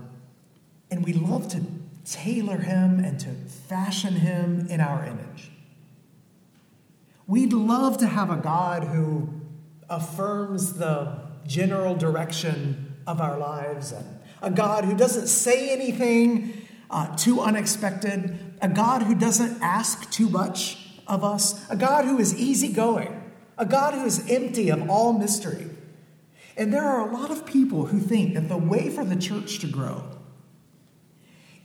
and 0.91 1.05
we 1.05 1.13
love 1.13 1.49
to 1.49 1.63
tailor 2.05 2.59
him 2.59 3.01
and 3.01 3.19
to 3.21 3.31
fashion 3.69 4.15
him 4.15 4.67
in 4.69 4.81
our 4.81 5.05
image. 5.05 5.51
We'd 7.27 7.53
love 7.53 7.99
to 7.99 8.07
have 8.07 8.31
a 8.31 8.37
God 8.37 8.85
who 8.85 9.29
affirms 9.89 10.75
the 10.75 11.19
general 11.47 11.95
direction 11.95 12.95
of 13.07 13.21
our 13.21 13.39
lives, 13.39 13.93
and 13.93 14.07
a 14.43 14.51
God 14.51 14.85
who 14.85 14.97
doesn't 14.97 15.27
say 15.27 15.71
anything 15.71 16.64
uh, 16.91 17.17
too 17.17 17.41
unexpected, 17.41 18.39
a 18.61 18.69
God 18.69 19.03
who 19.03 19.15
doesn't 19.15 19.63
ask 19.63 20.11
too 20.11 20.29
much 20.29 20.79
of 21.07 21.25
us, 21.25 21.69
a 21.71 21.77
God 21.77 22.05
who 22.05 22.19
is 22.19 22.39
easygoing, 22.39 23.33
a 23.59 23.67
God 23.67 23.95
who 23.95 24.05
is 24.05 24.31
empty 24.31 24.71
of 24.71 24.89
all 24.89 25.13
mystery. 25.13 25.71
And 26.57 26.73
there 26.73 26.85
are 26.85 27.09
a 27.09 27.13
lot 27.13 27.31
of 27.31 27.47
people 27.47 27.87
who 27.87 27.99
think 27.99 28.35
that 28.35 28.49
the 28.49 28.57
way 28.57 28.91
for 28.91 29.05
the 29.05 29.17
church 29.17 29.59
to 29.61 29.67
grow 29.67 30.05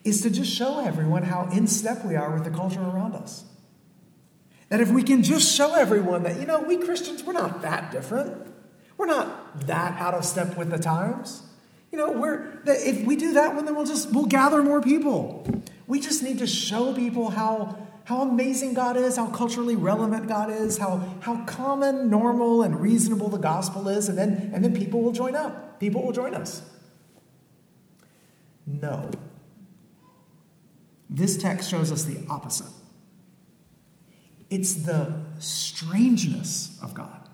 is 0.04 0.22
to 0.22 0.30
just 0.30 0.52
show 0.52 0.80
everyone 0.80 1.24
how 1.24 1.50
in 1.52 1.68
step 1.68 2.04
we 2.06 2.16
are 2.16 2.34
with 2.34 2.44
the 2.44 2.50
culture 2.50 2.82
around 2.82 3.16
us. 3.16 3.44
That 4.70 4.82
if 4.82 4.90
we 4.90 5.04
can 5.04 5.24
just 5.24 5.56
show 5.56 5.76
everyone 5.76 6.24
that, 6.24 6.40
you 6.40 6.46
know, 6.46 6.62
we 6.62 6.78
Christians, 6.78 7.24
we're 7.24 7.34
not 7.34 7.62
that 7.62 7.92
different. 7.92 8.48
We're 8.98 9.08
not 9.08 9.68
that 9.68 10.00
out 10.00 10.14
of 10.14 10.26
step 10.26 10.58
with 10.58 10.70
the 10.70 10.78
times. 10.78 11.44
You 11.92 11.98
know, 11.98 12.12
we're 12.12 12.62
if 12.66 13.06
we 13.06 13.16
do 13.16 13.34
that, 13.34 13.56
then 13.66 13.76
we'll 13.76 13.86
just 13.86 14.14
we'll 14.14 14.26
gather 14.26 14.62
more 14.64 14.82
people. 14.82 15.46
We 15.88 16.00
just 16.00 16.22
need 16.22 16.40
to 16.40 16.48
show 16.48 16.94
people 16.94 17.30
how 17.30 17.78
how 18.10 18.24
amazing 18.24 18.74
God 18.74 18.98
is, 18.98 19.18
how 19.18 19.28
culturally 19.28 19.76
relevant 19.76 20.28
God 20.28 20.50
is, 20.50 20.80
how, 20.80 20.98
how 21.20 21.46
common, 21.46 22.10
normal, 22.10 22.64
and 22.64 22.82
reasonable 22.82 23.30
the 23.30 23.38
gospel 23.38 23.88
is, 23.88 24.10
and 24.10 24.18
then, 24.18 24.50
and 24.52 24.64
then 24.64 24.76
people 24.76 25.04
will 25.04 25.12
join 25.12 25.36
up. 25.36 25.80
People 25.80 26.02
will 26.02 26.12
join 26.12 26.34
us. 26.34 26.64
No. 28.66 29.12
This 31.08 31.38
text 31.38 31.70
shows 31.70 31.92
us 31.92 32.06
the 32.06 32.26
opposite. 32.32 32.74
It's 34.50 34.74
the 34.74 35.14
strangeness 35.38 36.80
of 36.82 36.96
God, 36.96 37.30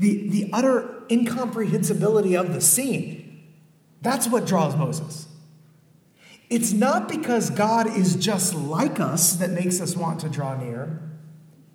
the, 0.00 0.28
the 0.30 0.50
utter 0.52 0.91
incomprehensibility 1.10 2.34
of 2.34 2.52
the 2.52 2.60
scene. 2.60 3.52
That's 4.00 4.28
what 4.28 4.46
draws 4.46 4.76
Moses. 4.76 5.28
It's 6.50 6.72
not 6.72 7.08
because 7.08 7.48
God 7.48 7.86
is 7.86 8.16
just 8.16 8.54
like 8.54 9.00
us 9.00 9.36
that 9.36 9.50
makes 9.50 9.80
us 9.80 9.96
want 9.96 10.20
to 10.20 10.28
draw 10.28 10.54
near, 10.54 11.00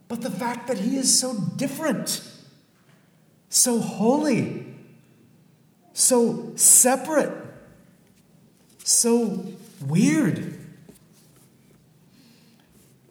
but 0.07 0.21
the 0.21 0.29
fact 0.29 0.67
that 0.67 0.77
He 0.77 0.97
is 0.97 1.17
so 1.19 1.35
different, 1.55 2.21
so 3.49 3.79
holy, 3.79 4.67
so 5.93 6.51
separate, 6.55 7.33
so 8.83 9.45
weird. 9.85 10.59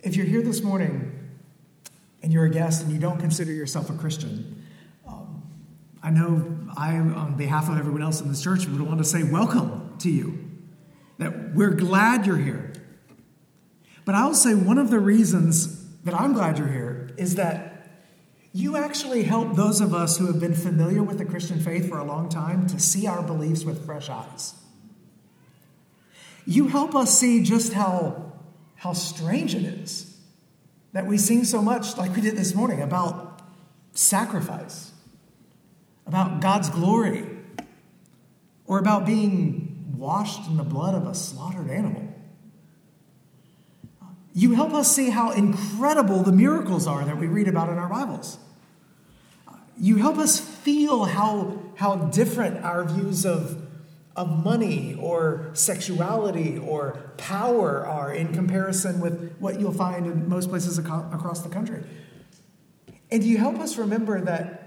If 0.05 0.15
you're 0.15 0.27
here 0.27 0.43
this 0.43 0.63
morning 0.63 1.13
and 2.23 2.33
you're 2.33 2.45
a 2.45 2.51
guest 2.51 2.85
and 2.85 2.93
you 2.93 3.01
don't 3.01 3.19
consider 3.19 3.53
yourself 3.53 3.91
a 3.91 3.95
Christian, 3.95 4.56
I 6.07 6.11
know 6.11 6.57
I, 6.77 6.97
on 6.99 7.35
behalf 7.37 7.69
of 7.69 7.77
everyone 7.77 8.01
else 8.01 8.21
in 8.21 8.29
this 8.29 8.41
church, 8.41 8.65
would 8.69 8.81
want 8.81 8.99
to 8.99 9.05
say 9.05 9.25
welcome 9.25 9.97
to 9.99 10.09
you. 10.09 10.39
That 11.19 11.53
we're 11.53 11.73
glad 11.73 12.27
you're 12.27 12.37
here. 12.37 12.73
But 14.05 14.15
I'll 14.15 14.33
say 14.33 14.55
one 14.55 14.79
of 14.79 14.91
the 14.91 15.01
reasons 15.01 15.85
that 16.05 16.15
I'm 16.15 16.33
glad 16.33 16.59
you're 16.59 16.69
here 16.69 17.11
is 17.17 17.35
that 17.35 17.91
you 18.53 18.77
actually 18.77 19.25
help 19.25 19.57
those 19.57 19.81
of 19.81 19.93
us 19.93 20.17
who 20.17 20.27
have 20.27 20.39
been 20.39 20.55
familiar 20.55 21.03
with 21.03 21.19
the 21.19 21.25
Christian 21.25 21.59
faith 21.59 21.89
for 21.89 21.99
a 21.99 22.05
long 22.05 22.29
time 22.29 22.69
to 22.69 22.79
see 22.79 23.09
our 23.09 23.21
beliefs 23.25 23.65
with 23.65 23.85
fresh 23.85 24.09
eyes. 24.09 24.55
You 26.47 26.69
help 26.69 26.95
us 26.95 27.19
see 27.19 27.43
just 27.43 27.73
how 27.73 28.33
how 28.77 28.93
strange 28.93 29.57
it 29.57 29.65
is 29.65 30.17
that 30.93 31.07
we 31.07 31.19
sing 31.19 31.43
so 31.43 31.61
much, 31.61 31.97
like 31.97 32.15
we 32.15 32.23
did 32.23 32.37
this 32.37 32.55
morning, 32.55 32.81
about 32.81 33.43
sacrifice, 33.93 34.86
about 36.07 36.41
God's 36.41 36.71
glory, 36.71 37.25
or 38.67 38.79
about 38.79 39.07
being 39.07 39.95
washed 39.97 40.47
in 40.49 40.57
the 40.57 40.63
blood 40.63 40.95
of 40.95 41.07
a 41.07 41.15
slaughtered 41.15 41.71
animal. 41.71 42.03
You 44.35 44.55
help 44.55 44.75
us 44.75 44.95
see 44.95 45.11
how 45.11 45.31
incredible 45.33 46.23
the 46.23 46.33
miracles 46.33 46.87
are 46.87 47.05
that 47.05 47.17
we 47.17 47.27
read 47.27 47.49
about 47.49 47.71
in 47.71 47.79
our 47.79 47.89
Bibles. 47.89 48.39
You 49.79 49.97
help 49.97 50.19
us 50.19 50.39
feel 50.39 51.05
how, 51.05 51.59
how 51.77 51.97
different 51.97 52.65
our 52.65 52.85
views 52.85 53.25
of 53.25 53.67
of 54.17 54.43
money 54.43 54.97
or 54.99 55.51
sexuality 55.53 56.59
or 56.59 57.13
power 57.19 57.87
are 57.87 58.13
in 58.13 58.33
comparison 58.33 58.99
with 58.99 59.37
what 59.39 59.61
you'll 59.61 59.73
find 59.73 60.07
in 60.07 60.29
most 60.29 60.49
places 60.49 60.79
across 60.79 61.43
the 61.43 61.51
country. 61.51 61.85
And 63.11 63.23
you 63.23 63.37
help 63.37 63.59
us 63.61 63.77
remember 63.77 64.21
that 64.23 64.66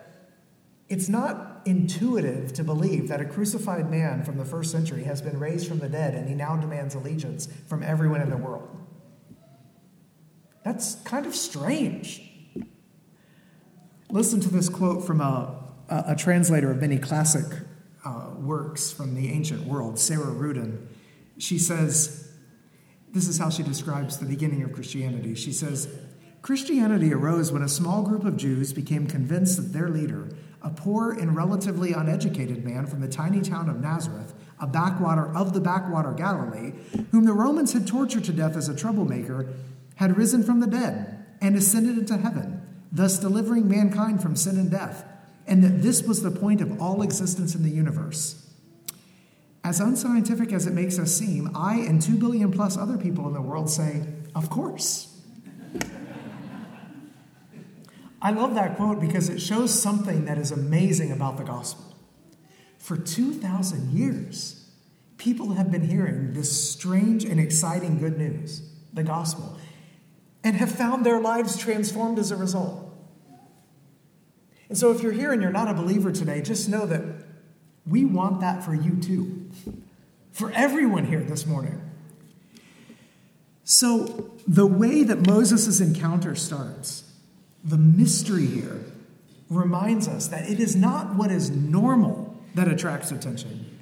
it's 0.89 1.07
not 1.07 1.61
intuitive 1.65 2.51
to 2.53 2.63
believe 2.63 3.07
that 3.09 3.21
a 3.21 3.25
crucified 3.25 3.89
man 3.89 4.23
from 4.23 4.37
the 4.37 4.45
first 4.45 4.71
century 4.71 5.03
has 5.03 5.21
been 5.21 5.39
raised 5.39 5.67
from 5.67 5.79
the 5.79 5.89
dead 5.89 6.15
and 6.15 6.27
he 6.27 6.33
now 6.33 6.55
demands 6.55 6.95
allegiance 6.95 7.47
from 7.67 7.83
everyone 7.83 8.21
in 8.21 8.29
the 8.29 8.37
world. 8.37 8.67
That's 10.63 10.95
kind 10.95 11.25
of 11.25 11.35
strange. 11.35 12.23
Listen 14.09 14.39
to 14.41 14.49
this 14.49 14.67
quote 14.67 15.05
from 15.05 15.21
a, 15.21 15.63
a, 15.89 16.03
a 16.07 16.15
translator 16.15 16.71
of 16.71 16.81
many 16.81 16.97
classic 16.97 17.45
uh, 18.03 18.31
works 18.37 18.91
from 18.91 19.13
the 19.13 19.29
ancient 19.29 19.67
world, 19.67 19.99
Sarah 19.99 20.33
Ruden. 20.33 20.87
She 21.37 21.59
says, 21.59 22.31
this 23.11 23.27
is 23.27 23.37
how 23.37 23.49
she 23.49 23.63
describes 23.63 24.17
the 24.17 24.25
beginning 24.25 24.63
of 24.63 24.73
Christianity. 24.73 25.35
She 25.35 25.51
says, 25.51 25.87
Christianity 26.41 27.13
arose 27.13 27.51
when 27.51 27.61
a 27.61 27.69
small 27.69 28.01
group 28.01 28.23
of 28.23 28.37
Jews 28.37 28.73
became 28.73 29.07
convinced 29.07 29.57
that 29.57 29.73
their 29.73 29.89
leader, 29.89 30.29
a 30.61 30.69
poor 30.69 31.11
and 31.11 31.35
relatively 31.35 31.93
uneducated 31.93 32.65
man 32.65 32.85
from 32.85 33.01
the 33.01 33.07
tiny 33.07 33.41
town 33.41 33.69
of 33.69 33.79
Nazareth, 33.79 34.33
a 34.59 34.67
backwater 34.67 35.33
of 35.35 35.53
the 35.53 35.61
backwater 35.61 36.11
Galilee, 36.11 36.73
whom 37.11 37.25
the 37.25 37.33
Romans 37.33 37.73
had 37.73 37.87
tortured 37.87 38.25
to 38.25 38.33
death 38.33 38.55
as 38.55 38.67
a 38.67 38.75
troublemaker, 38.75 39.53
had 39.95 40.17
risen 40.17 40.43
from 40.43 40.59
the 40.59 40.67
dead 40.67 41.25
and 41.41 41.55
ascended 41.55 41.97
into 41.97 42.17
heaven, 42.17 42.61
thus 42.91 43.19
delivering 43.19 43.67
mankind 43.67 44.21
from 44.21 44.35
sin 44.35 44.57
and 44.57 44.69
death 44.69 45.05
and 45.49 45.63
that 45.63 45.81
this 45.81 46.03
was 46.03 46.21
the 46.21 46.29
point 46.29 46.61
of 46.61 46.79
all 46.79 47.01
existence 47.01 47.55
in 47.55 47.63
the 47.63 47.71
universe. 47.71 48.45
As 49.63 49.79
unscientific 49.79 50.53
as 50.53 50.67
it 50.67 50.73
makes 50.73 50.99
us 50.99 51.11
seem, 51.11 51.49
I 51.55 51.77
and 51.77 51.99
two 51.99 52.15
billion 52.15 52.51
plus 52.51 52.77
other 52.77 52.97
people 52.97 53.27
in 53.27 53.33
the 53.33 53.41
world 53.41 53.69
say, 53.69 54.03
Of 54.35 54.49
course. 54.49 55.07
I 58.21 58.31
love 58.31 58.55
that 58.55 58.75
quote 58.75 58.99
because 58.99 59.29
it 59.29 59.39
shows 59.39 59.79
something 59.79 60.25
that 60.25 60.37
is 60.37 60.51
amazing 60.51 61.11
about 61.11 61.37
the 61.37 61.43
gospel. 61.43 61.95
For 62.77 62.97
2,000 62.97 63.91
years, 63.91 64.69
people 65.17 65.53
have 65.53 65.71
been 65.71 65.83
hearing 65.83 66.33
this 66.33 66.71
strange 66.71 67.23
and 67.23 67.39
exciting 67.39 67.99
good 67.99 68.17
news, 68.17 68.61
the 68.93 69.03
gospel, 69.03 69.57
and 70.43 70.55
have 70.55 70.71
found 70.71 71.05
their 71.05 71.19
lives 71.19 71.57
transformed 71.57 72.19
as 72.19 72.31
a 72.31 72.35
result. 72.35 72.85
And 74.69 74.77
so, 74.77 74.91
if 74.91 75.01
you're 75.01 75.11
here 75.11 75.31
and 75.31 75.41
you're 75.41 75.51
not 75.51 75.67
a 75.67 75.73
believer 75.73 76.11
today, 76.11 76.41
just 76.41 76.69
know 76.69 76.85
that 76.85 77.03
we 77.87 78.05
want 78.05 78.39
that 78.41 78.63
for 78.63 78.73
you 78.73 78.97
too, 78.97 79.49
for 80.31 80.51
everyone 80.51 81.05
here 81.05 81.21
this 81.21 81.45
morning. 81.45 81.81
So, 83.63 84.31
the 84.47 84.65
way 84.65 85.03
that 85.03 85.25
Moses' 85.27 85.79
encounter 85.81 86.35
starts, 86.35 87.08
the 87.63 87.77
mystery 87.77 88.45
here, 88.45 88.83
reminds 89.49 90.07
us 90.07 90.27
that 90.27 90.49
it 90.49 90.59
is 90.59 90.75
not 90.75 91.15
what 91.15 91.31
is 91.31 91.49
normal 91.49 92.37
that 92.55 92.67
attracts 92.67 93.11
attention, 93.11 93.79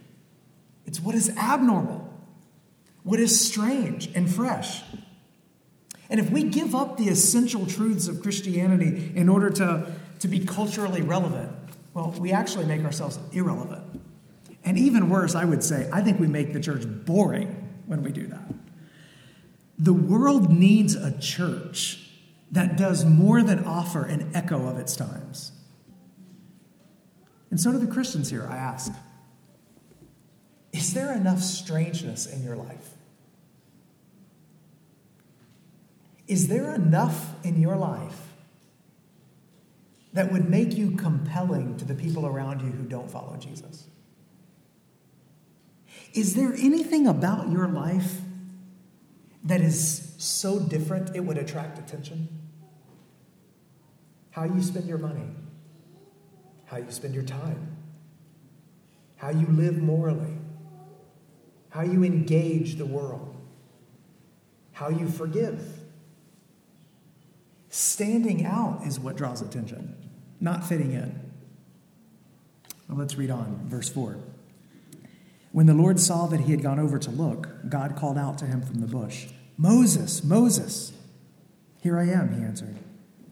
it's 0.86 1.00
what 1.00 1.16
is 1.16 1.36
abnormal, 1.38 2.08
what 3.04 3.20
is 3.20 3.40
strange 3.40 4.10
and 4.16 4.34
fresh. 4.34 4.82
And 6.10 6.22
if 6.22 6.30
we 6.30 6.44
give 6.44 6.74
up 6.74 6.98
the 6.98 7.10
essential 7.10 7.66
truths 7.66 8.08
of 8.08 8.22
Christianity 8.22 9.12
in 9.14 9.28
order 9.28 9.50
to 9.52 9.94
to 10.20 10.28
be 10.28 10.40
culturally 10.40 11.02
relevant, 11.02 11.52
well, 11.94 12.12
we 12.20 12.32
actually 12.32 12.66
make 12.66 12.84
ourselves 12.84 13.20
irrelevant. 13.32 13.84
And 14.64 14.78
even 14.78 15.10
worse, 15.10 15.36
I 15.36 15.46
would 15.46 15.64
say, 15.64 15.90
I 15.94 16.02
think 16.02 16.20
we 16.20 16.28
make 16.28 16.54
the 16.54 16.60
church 16.60 16.84
boring 17.06 17.48
when 17.86 18.04
we 18.04 18.12
do 18.12 18.28
that. 18.28 18.54
The 19.78 19.94
world 19.94 20.52
needs 20.52 20.96
a 20.96 21.18
church 21.20 22.07
that 22.52 22.78
does 22.78 23.06
more 23.06 23.44
than 23.44 23.64
offer 23.66 24.06
an 24.06 24.32
echo 24.34 24.68
of 24.68 24.78
its 24.78 24.96
times. 24.96 25.52
And 27.50 27.60
so 27.60 27.72
do 27.72 27.78
the 27.78 27.88
Christians 27.88 28.30
here, 28.30 28.48
I 28.50 28.58
ask. 28.58 28.92
Is 30.72 30.94
there 30.94 31.14
enough 31.14 31.42
strangeness 31.42 32.26
in 32.26 32.44
your 32.44 32.56
life? 32.56 32.90
Is 36.28 36.50
there 36.50 36.74
enough 36.76 37.34
in 37.44 37.62
your 37.62 37.78
life 37.78 38.34
that 40.14 40.32
would 40.32 40.50
make 40.50 40.76
you 40.76 40.92
compelling 40.92 41.78
to 41.78 41.86
the 41.86 41.96
people 41.96 42.26
around 42.26 42.62
you 42.62 42.68
who 42.68 42.84
don't 42.84 43.10
follow 43.10 43.38
Jesus? 43.38 43.88
Is 46.14 46.36
there 46.36 46.54
anything 46.54 47.08
about 47.08 47.50
your 47.50 47.68
life 47.68 48.22
that 49.44 49.62
is 49.62 50.14
so 50.18 50.60
different 50.60 51.16
it 51.16 51.22
would 51.22 51.38
attract 51.38 51.80
attention? 51.80 52.28
How 54.38 54.44
you 54.44 54.62
spend 54.62 54.88
your 54.88 55.00
money, 55.00 55.26
how 56.66 56.78
you 56.78 56.92
spend 56.92 57.16
your 57.16 57.24
time, 57.24 57.76
how 59.16 59.32
you 59.32 59.48
live 59.48 59.80
morally, 59.80 60.38
how 61.70 61.82
you 61.82 62.04
engage 62.04 62.76
the 62.76 62.86
world, 62.86 63.36
how 64.74 64.90
you 64.90 65.10
forgive. 65.10 65.60
Standing 67.70 68.46
out 68.46 68.84
is 68.86 69.00
what 69.00 69.16
draws 69.16 69.42
attention, 69.42 69.96
not 70.40 70.64
fitting 70.64 70.92
in. 70.92 71.20
Well, 72.88 73.00
let's 73.00 73.16
read 73.16 73.32
on, 73.32 73.68
verse 73.68 73.90
4. 73.90 74.20
When 75.52 75.66
the 75.66 75.74
Lord 75.74 76.00
saw 76.00 76.28
that 76.28 76.42
he 76.42 76.52
had 76.52 76.62
gone 76.62 76.80
over 76.80 77.00
to 77.00 77.10
look, 77.10 77.68
God 77.68 77.96
called 77.96 78.20
out 78.20 78.38
to 78.38 78.46
him 78.46 78.62
from 78.62 78.82
the 78.82 78.88
bush, 78.88 79.30
Moses, 79.58 80.24
Moses. 80.24 80.94
Here 81.82 81.98
I 81.98 82.04
am, 82.04 82.40
he 82.40 82.46
answered. 82.46 82.78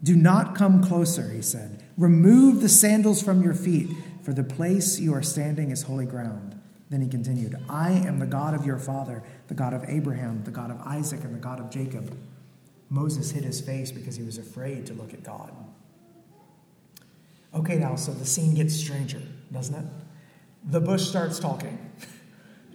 Do 0.06 0.16
not 0.16 0.54
come 0.54 0.84
closer, 0.84 1.32
he 1.32 1.42
said. 1.42 1.82
Remove 1.98 2.62
the 2.62 2.70
sandals 2.70 3.24
from 3.24 3.42
your 3.42 3.56
feet, 3.56 3.90
for 4.22 4.34
the 4.34 4.44
place 4.44 5.00
you 5.00 5.12
are 5.16 5.24
standing 5.24 5.72
is 5.72 5.82
holy 5.82 6.06
ground. 6.06 6.62
Then 6.92 7.02
he 7.02 7.08
continued, 7.08 7.56
I 7.68 7.90
am 7.90 8.20
the 8.20 8.28
God 8.28 8.54
of 8.54 8.68
your 8.68 8.78
father, 8.78 9.24
the 9.48 9.56
God 9.56 9.74
of 9.74 9.84
Abraham, 9.88 10.44
the 10.44 10.52
God 10.52 10.70
of 10.70 10.80
Isaac, 10.82 11.24
and 11.24 11.34
the 11.34 11.40
God 11.40 11.60
of 11.60 11.72
Jacob. 11.72 12.16
Moses 12.92 13.32
hid 13.32 13.46
his 13.46 13.60
face 13.60 13.92
because 13.92 14.16
he 14.16 14.22
was 14.22 14.38
afraid 14.38 14.86
to 14.86 14.94
look 14.94 15.12
at 15.12 15.24
God. 15.24 15.52
Okay, 17.56 17.80
now, 17.80 17.96
so 17.96 18.12
the 18.12 18.28
scene 18.28 18.54
gets 18.54 18.76
stranger, 18.76 19.24
doesn't 19.52 19.74
it? 19.74 19.86
The 20.66 20.82
bush 20.82 21.04
starts 21.04 21.40
talking. 21.40 21.80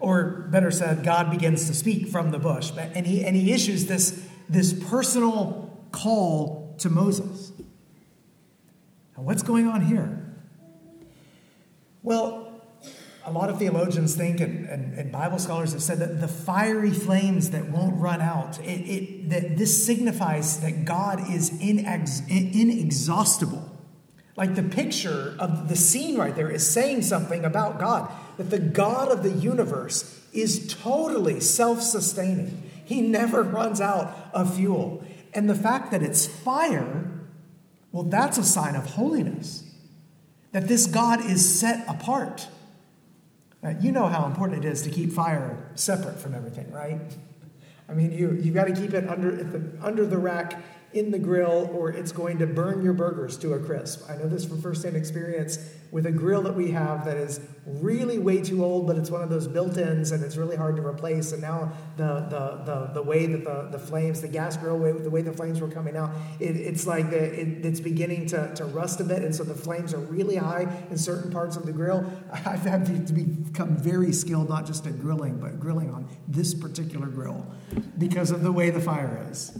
Or 0.03 0.47
better 0.51 0.71
said, 0.71 1.05
God 1.05 1.31
begins 1.31 1.67
to 1.67 1.75
speak 1.75 2.09
from 2.09 2.31
the 2.31 2.39
bush. 2.39 2.73
And 2.79 3.07
he, 3.07 3.23
and 3.23 3.37
he 3.37 3.53
issues 3.53 3.85
this, 3.85 4.27
this 4.49 4.73
personal 4.73 5.79
call 5.93 6.60
to 6.81 6.91
Moses. 6.91 7.53
Now, 9.17 9.23
what's 9.23 9.43
going 9.43 9.67
on 9.69 9.83
here? 9.83 10.21
Well, 12.03 12.51
a 13.25 13.31
lot 13.31 13.51
of 13.51 13.59
theologians 13.59 14.17
think, 14.17 14.41
and, 14.41 14.67
and, 14.67 14.99
and, 14.99 15.13
Bible 15.13 15.39
scholars 15.39 15.73
have 15.73 15.83
said 15.83 15.99
that 15.99 16.21
the 16.21 16.29
fiery 16.29 16.91
flames 16.91 17.51
that 17.51 17.69
won't 17.69 18.01
run 18.01 18.23
out, 18.23 18.59
it, 18.61 18.65
it, 18.65 19.31
that 19.31 19.59
this 19.59 19.85
signifies 19.85 20.61
that 20.61 20.85
God 20.85 21.31
is 21.31 21.51
inex, 21.61 22.27
inexhaustible. 22.29 23.71
Like 24.37 24.55
the 24.55 24.63
picture 24.63 25.37
of 25.39 25.69
the 25.69 25.77
scene 25.77 26.17
right 26.17 26.35
there 26.35 26.51
is 26.51 26.67
saying 26.67 27.03
something 27.03 27.45
about 27.45 27.79
God, 27.79 28.11
that 28.39 28.49
the 28.49 28.59
God 28.59 29.13
of 29.13 29.23
the 29.23 29.33
universe 29.33 30.19
is 30.33 30.75
totally 30.83 31.41
self 31.41 31.83
sustaining. 31.83 32.63
He 32.85 33.03
never 33.03 33.43
runs 33.43 33.81
out 33.81 34.31
of 34.33 34.57
fuel. 34.57 35.05
And 35.33 35.49
the 35.49 35.55
fact 35.55 35.91
that 35.93 36.03
it's 36.03 36.27
fire, 36.27 37.11
well, 37.93 38.05
that's 38.05 38.39
a 38.39 38.45
sign 38.45 38.75
of 38.75 38.87
holiness. 38.87 39.65
That 40.53 40.67
this 40.67 40.87
God 40.87 41.25
is 41.25 41.61
set 41.61 41.89
apart. 41.89 42.49
Now, 43.63 43.77
you 43.81 43.93
know 43.93 44.07
how 44.07 44.27
important 44.27 44.65
it 44.65 44.69
is 44.69 44.83
to 44.83 44.91
keep 44.91 45.13
fire 45.13 45.71
separate 45.75 46.19
from 46.19 46.35
everything, 46.35 46.71
right? 46.73 47.01
I 47.89 47.93
mean, 47.93 48.13
you, 48.13 48.39
you've 48.41 48.55
got 48.55 48.69
to 48.69 48.73
keep 48.73 48.95
it 48.95 49.09
under, 49.09 49.73
under 49.83 50.07
the 50.07 50.17
rack 50.17 50.63
in 50.93 51.11
the 51.11 51.19
grill 51.19 51.71
or 51.73 51.91
it's 51.91 52.11
going 52.11 52.39
to 52.39 52.47
burn 52.47 52.83
your 52.83 52.93
burgers 52.93 53.37
to 53.39 53.53
a 53.55 53.59
crisp. 53.59 54.09
I 54.09 54.17
know 54.17 54.29
this 54.29 54.45
from 54.45 54.61
firsthand 54.61 54.97
experience 54.97 55.59
with 55.93 56.07
a 56.07 56.13
grill 56.13 56.43
that 56.43 56.55
we 56.55 56.71
have 56.71 57.05
that 57.05 57.17
is 57.17 57.41
really 57.65 58.19
way 58.19 58.41
too 58.41 58.65
old, 58.65 58.87
but 58.87 58.97
it's 58.97 59.11
one 59.11 59.23
of 59.23 59.31
those 59.31 59.49
built-ins 59.49 60.13
and 60.13 60.23
it's 60.23 60.37
really 60.37 60.57
hard 60.57 60.77
to 60.77 60.87
replace. 60.87 61.33
And 61.33 61.43
now 61.43 61.73
the 61.97 62.27
the 62.29 62.63
the, 62.65 62.91
the 62.95 63.03
way 63.03 63.27
that 63.27 63.45
the, 63.45 63.69
the 63.71 63.79
flames, 63.79 64.21
the 64.21 64.29
gas 64.29 64.57
grill 64.57 64.79
way, 64.79 64.93
the 64.93 65.11
way 65.11 65.23
the 65.23 65.33
flames 65.33 65.61
were 65.61 65.69
coming 65.69 65.97
out, 65.97 66.11
it, 66.39 66.57
it's 66.57 66.87
like 66.87 67.11
the, 67.11 67.41
it, 67.41 67.65
it's 67.65 67.81
beginning 67.81 68.27
to, 68.27 68.53
to 68.55 68.65
rust 68.65 69.01
a 69.01 69.05
bit, 69.05 69.23
and 69.23 69.35
so 69.35 69.45
the 69.45 69.55
flames 69.55 69.95
are 69.95 70.01
really 70.01 70.37
high 70.37 70.67
in 70.91 70.99
certain 70.99 71.31
parts 71.31 71.57
of 71.57 71.67
the 71.67 71.73
grill. 71.73 72.05
I've 72.33 72.63
had 72.63 72.87
to 72.87 73.13
become 73.13 73.77
very 73.77 74.13
skilled, 74.13 74.49
not 74.49 74.67
just 74.67 74.87
at 74.87 75.01
grilling, 75.01 75.39
but 75.39 75.59
grilling 75.61 75.91
on 75.91 76.09
this 76.29 76.55
particular 76.55 77.07
grill 77.07 77.47
because 77.99 78.31
of 78.31 78.43
the 78.43 78.53
way 78.53 78.71
the 78.71 78.81
fire 78.81 79.27
is. 79.31 79.59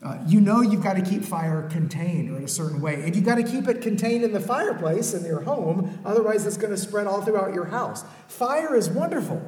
Uh, 0.00 0.16
you 0.26 0.40
know 0.40 0.60
you've 0.60 0.82
got 0.82 0.94
to 0.94 1.02
keep 1.02 1.24
fire 1.24 1.68
contained 1.70 2.30
or 2.30 2.36
in 2.36 2.44
a 2.44 2.48
certain 2.48 2.80
way. 2.80 3.02
And 3.02 3.16
you've 3.16 3.24
got 3.24 3.34
to 3.34 3.42
keep 3.42 3.66
it 3.66 3.82
contained 3.82 4.22
in 4.22 4.32
the 4.32 4.40
fireplace 4.40 5.12
in 5.12 5.24
your 5.24 5.40
home, 5.40 5.98
otherwise, 6.04 6.46
it's 6.46 6.56
going 6.56 6.70
to 6.70 6.76
spread 6.76 7.06
all 7.06 7.22
throughout 7.22 7.52
your 7.52 7.64
house. 7.66 8.04
Fire 8.28 8.76
is 8.76 8.88
wonderful, 8.88 9.42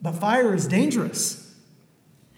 but 0.00 0.12
fire 0.12 0.54
is 0.54 0.68
dangerous. 0.68 1.52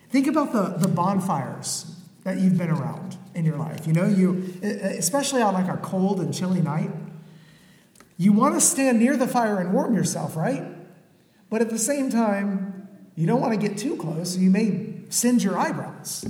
Think 0.09 0.27
about 0.27 0.53
the, 0.53 0.79
the 0.79 0.89
bonfires 0.89 1.95
that 2.23 2.39
you've 2.39 2.57
been 2.57 2.71
around 2.71 3.19
in 3.35 3.45
your 3.45 3.59
life. 3.59 3.87
You 3.87 3.93
know, 3.93 4.07
you, 4.07 4.59
especially 4.63 5.43
on 5.43 5.53
like 5.53 5.69
a 5.69 5.77
cold 5.77 6.21
and 6.21 6.33
chilly 6.33 6.63
night, 6.63 6.91
you 8.17 8.33
want 8.33 8.55
to 8.55 8.61
stand 8.61 9.01
near 9.01 9.17
the 9.19 9.27
fire 9.27 9.59
and 9.59 9.73
warm 9.75 9.95
yourself, 9.95 10.35
right? 10.35 10.65
But 11.51 11.61
at 11.61 11.69
the 11.69 11.79
same 11.79 12.09
time, 12.09 12.89
you 13.17 13.27
don't 13.27 13.41
want 13.41 13.61
to 13.61 13.69
get 13.69 13.77
too 13.77 13.97
close, 13.97 14.37
you 14.39 14.51
may 14.51 14.95
singe 15.11 15.45
your 15.45 15.59
eyebrows 15.59 16.25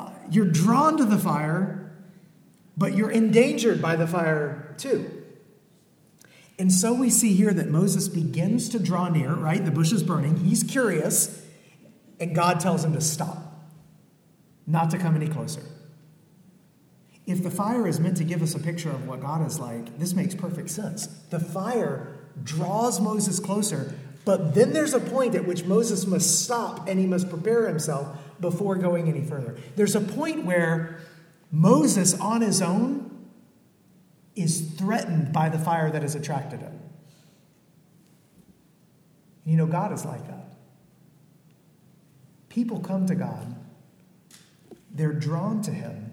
Uh, 0.00 0.10
you're 0.30 0.46
drawn 0.46 0.96
to 0.96 1.04
the 1.04 1.18
fire, 1.18 1.92
but 2.76 2.94
you're 2.94 3.10
endangered 3.10 3.82
by 3.82 3.96
the 3.96 4.06
fire 4.06 4.74
too. 4.78 5.10
And 6.58 6.72
so 6.72 6.92
we 6.92 7.10
see 7.10 7.34
here 7.34 7.52
that 7.52 7.68
Moses 7.68 8.08
begins 8.08 8.68
to 8.70 8.78
draw 8.78 9.08
near, 9.08 9.34
right? 9.34 9.64
The 9.64 9.70
bush 9.70 9.92
is 9.92 10.02
burning. 10.02 10.38
He's 10.38 10.62
curious, 10.62 11.44
and 12.18 12.34
God 12.34 12.60
tells 12.60 12.84
him 12.84 12.92
to 12.94 13.00
stop, 13.00 13.64
not 14.66 14.90
to 14.90 14.98
come 14.98 15.16
any 15.16 15.28
closer. 15.28 15.62
If 17.26 17.42
the 17.42 17.50
fire 17.50 17.86
is 17.86 18.00
meant 18.00 18.16
to 18.18 18.24
give 18.24 18.42
us 18.42 18.54
a 18.54 18.58
picture 18.58 18.90
of 18.90 19.06
what 19.06 19.20
God 19.20 19.46
is 19.46 19.58
like, 19.58 19.98
this 19.98 20.14
makes 20.14 20.34
perfect 20.34 20.70
sense. 20.70 21.06
The 21.06 21.40
fire 21.40 22.18
draws 22.42 23.00
Moses 23.00 23.38
closer, 23.38 23.94
but 24.24 24.54
then 24.54 24.72
there's 24.72 24.94
a 24.94 25.00
point 25.00 25.34
at 25.34 25.46
which 25.46 25.64
Moses 25.64 26.06
must 26.06 26.44
stop 26.44 26.88
and 26.88 26.98
he 26.98 27.06
must 27.06 27.28
prepare 27.28 27.68
himself 27.68 28.16
before 28.40 28.76
going 28.76 29.08
any 29.08 29.22
further. 29.22 29.56
There's 29.76 29.94
a 29.94 30.00
point 30.00 30.44
where 30.44 31.00
Moses, 31.50 32.18
on 32.18 32.40
his 32.40 32.62
own, 32.62 33.28
is 34.34 34.72
threatened 34.78 35.32
by 35.32 35.48
the 35.48 35.58
fire 35.58 35.90
that 35.90 36.02
has 36.02 36.14
attracted 36.14 36.60
him. 36.60 36.78
You 39.44 39.56
know, 39.56 39.66
God 39.66 39.92
is 39.92 40.04
like 40.04 40.26
that. 40.28 40.50
People 42.48 42.80
come 42.80 43.06
to 43.06 43.14
God, 43.14 43.54
they're 44.92 45.12
drawn 45.12 45.62
to 45.62 45.70
Him 45.70 46.12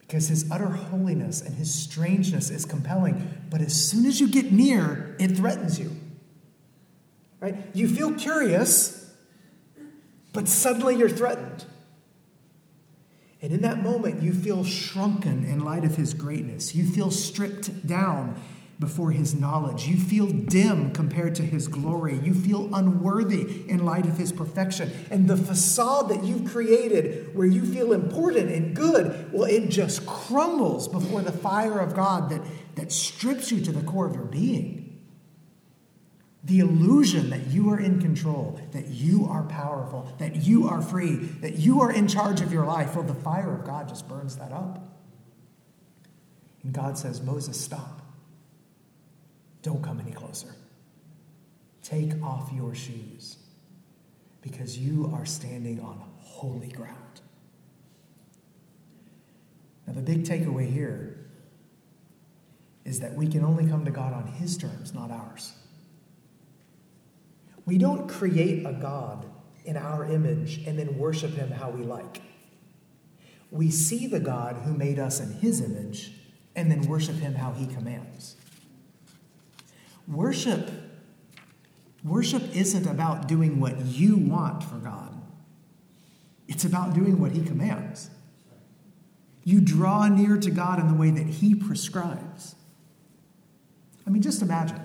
because 0.00 0.28
His 0.28 0.50
utter 0.50 0.68
holiness 0.68 1.42
and 1.42 1.54
His 1.54 1.72
strangeness 1.72 2.50
is 2.50 2.64
compelling. 2.64 3.44
But 3.50 3.60
as 3.60 3.72
soon 3.74 4.06
as 4.06 4.20
you 4.20 4.28
get 4.28 4.50
near, 4.50 5.14
it 5.20 5.36
threatens 5.36 5.78
you. 5.78 5.92
Right? 7.40 7.56
You 7.74 7.88
feel 7.88 8.14
curious 8.14 9.03
but 10.34 10.48
suddenly 10.48 10.96
you're 10.96 11.08
threatened. 11.08 11.64
And 13.40 13.52
in 13.52 13.62
that 13.62 13.82
moment, 13.82 14.22
you 14.22 14.32
feel 14.32 14.64
shrunken 14.64 15.44
in 15.44 15.64
light 15.64 15.84
of 15.84 15.96
his 15.96 16.12
greatness. 16.12 16.74
You 16.74 16.86
feel 16.86 17.10
stripped 17.10 17.86
down 17.86 18.40
before 18.80 19.12
his 19.12 19.34
knowledge. 19.34 19.86
You 19.86 19.96
feel 19.96 20.26
dim 20.26 20.92
compared 20.92 21.36
to 21.36 21.42
his 21.42 21.68
glory. 21.68 22.18
You 22.18 22.34
feel 22.34 22.74
unworthy 22.74 23.68
in 23.68 23.84
light 23.84 24.06
of 24.06 24.18
his 24.18 24.32
perfection. 24.32 24.90
And 25.10 25.28
the 25.28 25.36
facade 25.36 26.08
that 26.08 26.24
you've 26.24 26.50
created, 26.50 27.34
where 27.36 27.46
you 27.46 27.64
feel 27.64 27.92
important 27.92 28.50
and 28.50 28.74
good, 28.74 29.32
well, 29.32 29.44
it 29.44 29.68
just 29.68 30.04
crumbles 30.06 30.88
before 30.88 31.22
the 31.22 31.30
fire 31.30 31.78
of 31.78 31.94
God 31.94 32.30
that, 32.30 32.40
that 32.74 32.90
strips 32.90 33.52
you 33.52 33.60
to 33.60 33.72
the 33.72 33.82
core 33.82 34.06
of 34.06 34.14
your 34.14 34.24
being 34.24 34.83
the 36.44 36.60
illusion 36.60 37.30
that 37.30 37.46
you 37.46 37.70
are 37.70 37.80
in 37.80 38.00
control, 38.00 38.60
that 38.72 38.88
you 38.88 39.26
are 39.26 39.44
powerful, 39.44 40.12
that 40.18 40.36
you 40.36 40.68
are 40.68 40.82
free, 40.82 41.16
that 41.16 41.54
you 41.54 41.80
are 41.80 41.90
in 41.90 42.06
charge 42.06 42.42
of 42.42 42.52
your 42.52 42.66
life, 42.66 42.94
well, 42.94 43.04
the 43.04 43.14
fire 43.14 43.54
of 43.54 43.64
God 43.64 43.88
just 43.88 44.06
burns 44.08 44.36
that 44.36 44.52
up. 44.52 44.78
And 46.62 46.72
God 46.72 46.98
says, 46.98 47.22
Moses, 47.22 47.58
stop. 47.58 48.02
Don't 49.62 49.82
come 49.82 50.00
any 50.00 50.12
closer. 50.12 50.54
Take 51.82 52.22
off 52.22 52.50
your 52.52 52.74
shoes 52.74 53.38
because 54.42 54.76
you 54.76 55.10
are 55.14 55.24
standing 55.24 55.80
on 55.80 56.02
holy 56.18 56.68
ground. 56.68 56.98
Now, 59.86 59.94
the 59.94 60.02
big 60.02 60.24
takeaway 60.24 60.70
here 60.70 61.26
is 62.84 63.00
that 63.00 63.14
we 63.14 63.26
can 63.26 63.44
only 63.44 63.66
come 63.66 63.86
to 63.86 63.90
God 63.90 64.12
on 64.12 64.26
His 64.26 64.58
terms, 64.58 64.92
not 64.92 65.10
ours. 65.10 65.54
We 67.66 67.78
don't 67.78 68.08
create 68.08 68.66
a 68.66 68.72
God 68.72 69.26
in 69.64 69.76
our 69.76 70.04
image 70.04 70.66
and 70.66 70.78
then 70.78 70.98
worship 70.98 71.32
him 71.32 71.50
how 71.50 71.70
we 71.70 71.82
like. 71.82 72.20
we 73.50 73.70
see 73.70 74.06
the 74.08 74.18
God 74.20 74.56
who 74.64 74.74
made 74.74 74.98
us 74.98 75.20
in 75.20 75.30
his 75.34 75.60
image 75.60 76.12
and 76.56 76.70
then 76.70 76.82
worship 76.82 77.16
him 77.16 77.34
how 77.34 77.52
he 77.52 77.66
commands. 77.66 78.36
Worship 80.08 80.70
worship 82.02 82.54
isn't 82.54 82.86
about 82.86 83.28
doing 83.28 83.60
what 83.60 83.80
you 83.86 84.16
want 84.16 84.62
for 84.62 84.76
God. 84.76 85.14
It's 86.46 86.64
about 86.64 86.92
doing 86.92 87.18
what 87.18 87.32
he 87.32 87.42
commands. 87.42 88.10
You 89.44 89.60
draw 89.60 90.08
near 90.08 90.36
to 90.36 90.50
God 90.50 90.78
in 90.78 90.88
the 90.88 90.94
way 90.94 91.10
that 91.10 91.26
he 91.26 91.54
prescribes. 91.54 92.56
I 94.06 94.10
mean, 94.10 94.20
just 94.20 94.42
imagine 94.42 94.80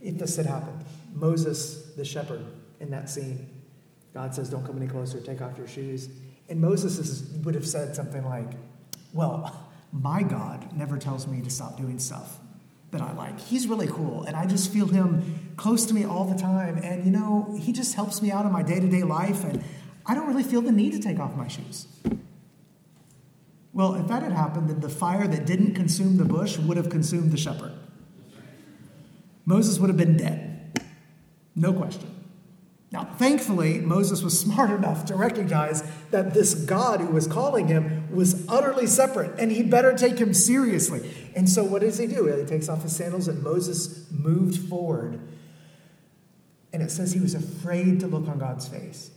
if 0.00 0.18
this 0.18 0.36
had 0.36 0.46
happened. 0.46 0.84
Moses, 1.18 1.92
the 1.96 2.04
shepherd, 2.04 2.44
in 2.80 2.90
that 2.90 3.10
scene, 3.10 3.48
God 4.14 4.34
says, 4.34 4.48
Don't 4.48 4.64
come 4.64 4.76
any 4.76 4.86
closer, 4.86 5.20
take 5.20 5.42
off 5.42 5.56
your 5.58 5.66
shoes. 5.66 6.08
And 6.48 6.60
Moses 6.60 6.98
is, 6.98 7.22
would 7.44 7.54
have 7.54 7.66
said 7.66 7.94
something 7.94 8.24
like, 8.24 8.50
Well, 9.12 9.66
my 9.92 10.22
God 10.22 10.76
never 10.76 10.98
tells 10.98 11.26
me 11.26 11.42
to 11.42 11.50
stop 11.50 11.76
doing 11.76 11.98
stuff 11.98 12.38
that 12.90 13.02
I 13.02 13.12
like. 13.12 13.38
He's 13.38 13.66
really 13.66 13.86
cool, 13.86 14.24
and 14.24 14.36
I 14.36 14.46
just 14.46 14.72
feel 14.72 14.86
him 14.86 15.52
close 15.56 15.84
to 15.86 15.94
me 15.94 16.04
all 16.04 16.24
the 16.24 16.38
time. 16.38 16.78
And, 16.78 17.04
you 17.04 17.10
know, 17.10 17.54
he 17.60 17.72
just 17.72 17.94
helps 17.94 18.22
me 18.22 18.30
out 18.30 18.46
in 18.46 18.52
my 18.52 18.62
day 18.62 18.80
to 18.80 18.88
day 18.88 19.02
life, 19.02 19.44
and 19.44 19.62
I 20.06 20.14
don't 20.14 20.26
really 20.26 20.42
feel 20.42 20.62
the 20.62 20.72
need 20.72 20.92
to 20.92 21.00
take 21.00 21.18
off 21.18 21.36
my 21.36 21.48
shoes. 21.48 21.86
Well, 23.74 23.94
if 23.94 24.08
that 24.08 24.22
had 24.22 24.32
happened, 24.32 24.70
then 24.70 24.80
the 24.80 24.88
fire 24.88 25.28
that 25.28 25.46
didn't 25.46 25.74
consume 25.74 26.16
the 26.16 26.24
bush 26.24 26.58
would 26.58 26.76
have 26.76 26.88
consumed 26.88 27.30
the 27.30 27.36
shepherd. 27.36 27.72
Moses 29.44 29.78
would 29.78 29.88
have 29.88 29.96
been 29.96 30.16
dead. 30.16 30.47
No 31.58 31.72
question. 31.72 32.14
Now, 32.90 33.04
thankfully, 33.04 33.80
Moses 33.80 34.22
was 34.22 34.38
smart 34.40 34.70
enough 34.70 35.04
to 35.06 35.16
recognize 35.16 35.82
that 36.10 36.32
this 36.32 36.54
God 36.54 37.00
who 37.00 37.08
was 37.08 37.26
calling 37.26 37.66
him 37.66 38.08
was 38.14 38.46
utterly 38.48 38.86
separate 38.86 39.38
and 39.38 39.50
he 39.50 39.62
better 39.62 39.92
take 39.92 40.18
him 40.18 40.32
seriously. 40.32 41.30
And 41.34 41.48
so, 41.48 41.64
what 41.64 41.82
does 41.82 41.98
he 41.98 42.06
do? 42.06 42.26
He 42.26 42.44
takes 42.44 42.68
off 42.68 42.82
his 42.82 42.94
sandals 42.96 43.28
and 43.28 43.42
Moses 43.42 44.06
moved 44.10 44.68
forward. 44.68 45.20
And 46.72 46.82
it 46.82 46.90
says 46.90 47.12
he 47.12 47.20
was 47.20 47.34
afraid 47.34 48.00
to 48.00 48.06
look 48.06 48.28
on 48.28 48.38
God's 48.38 48.68
face. 48.68 49.10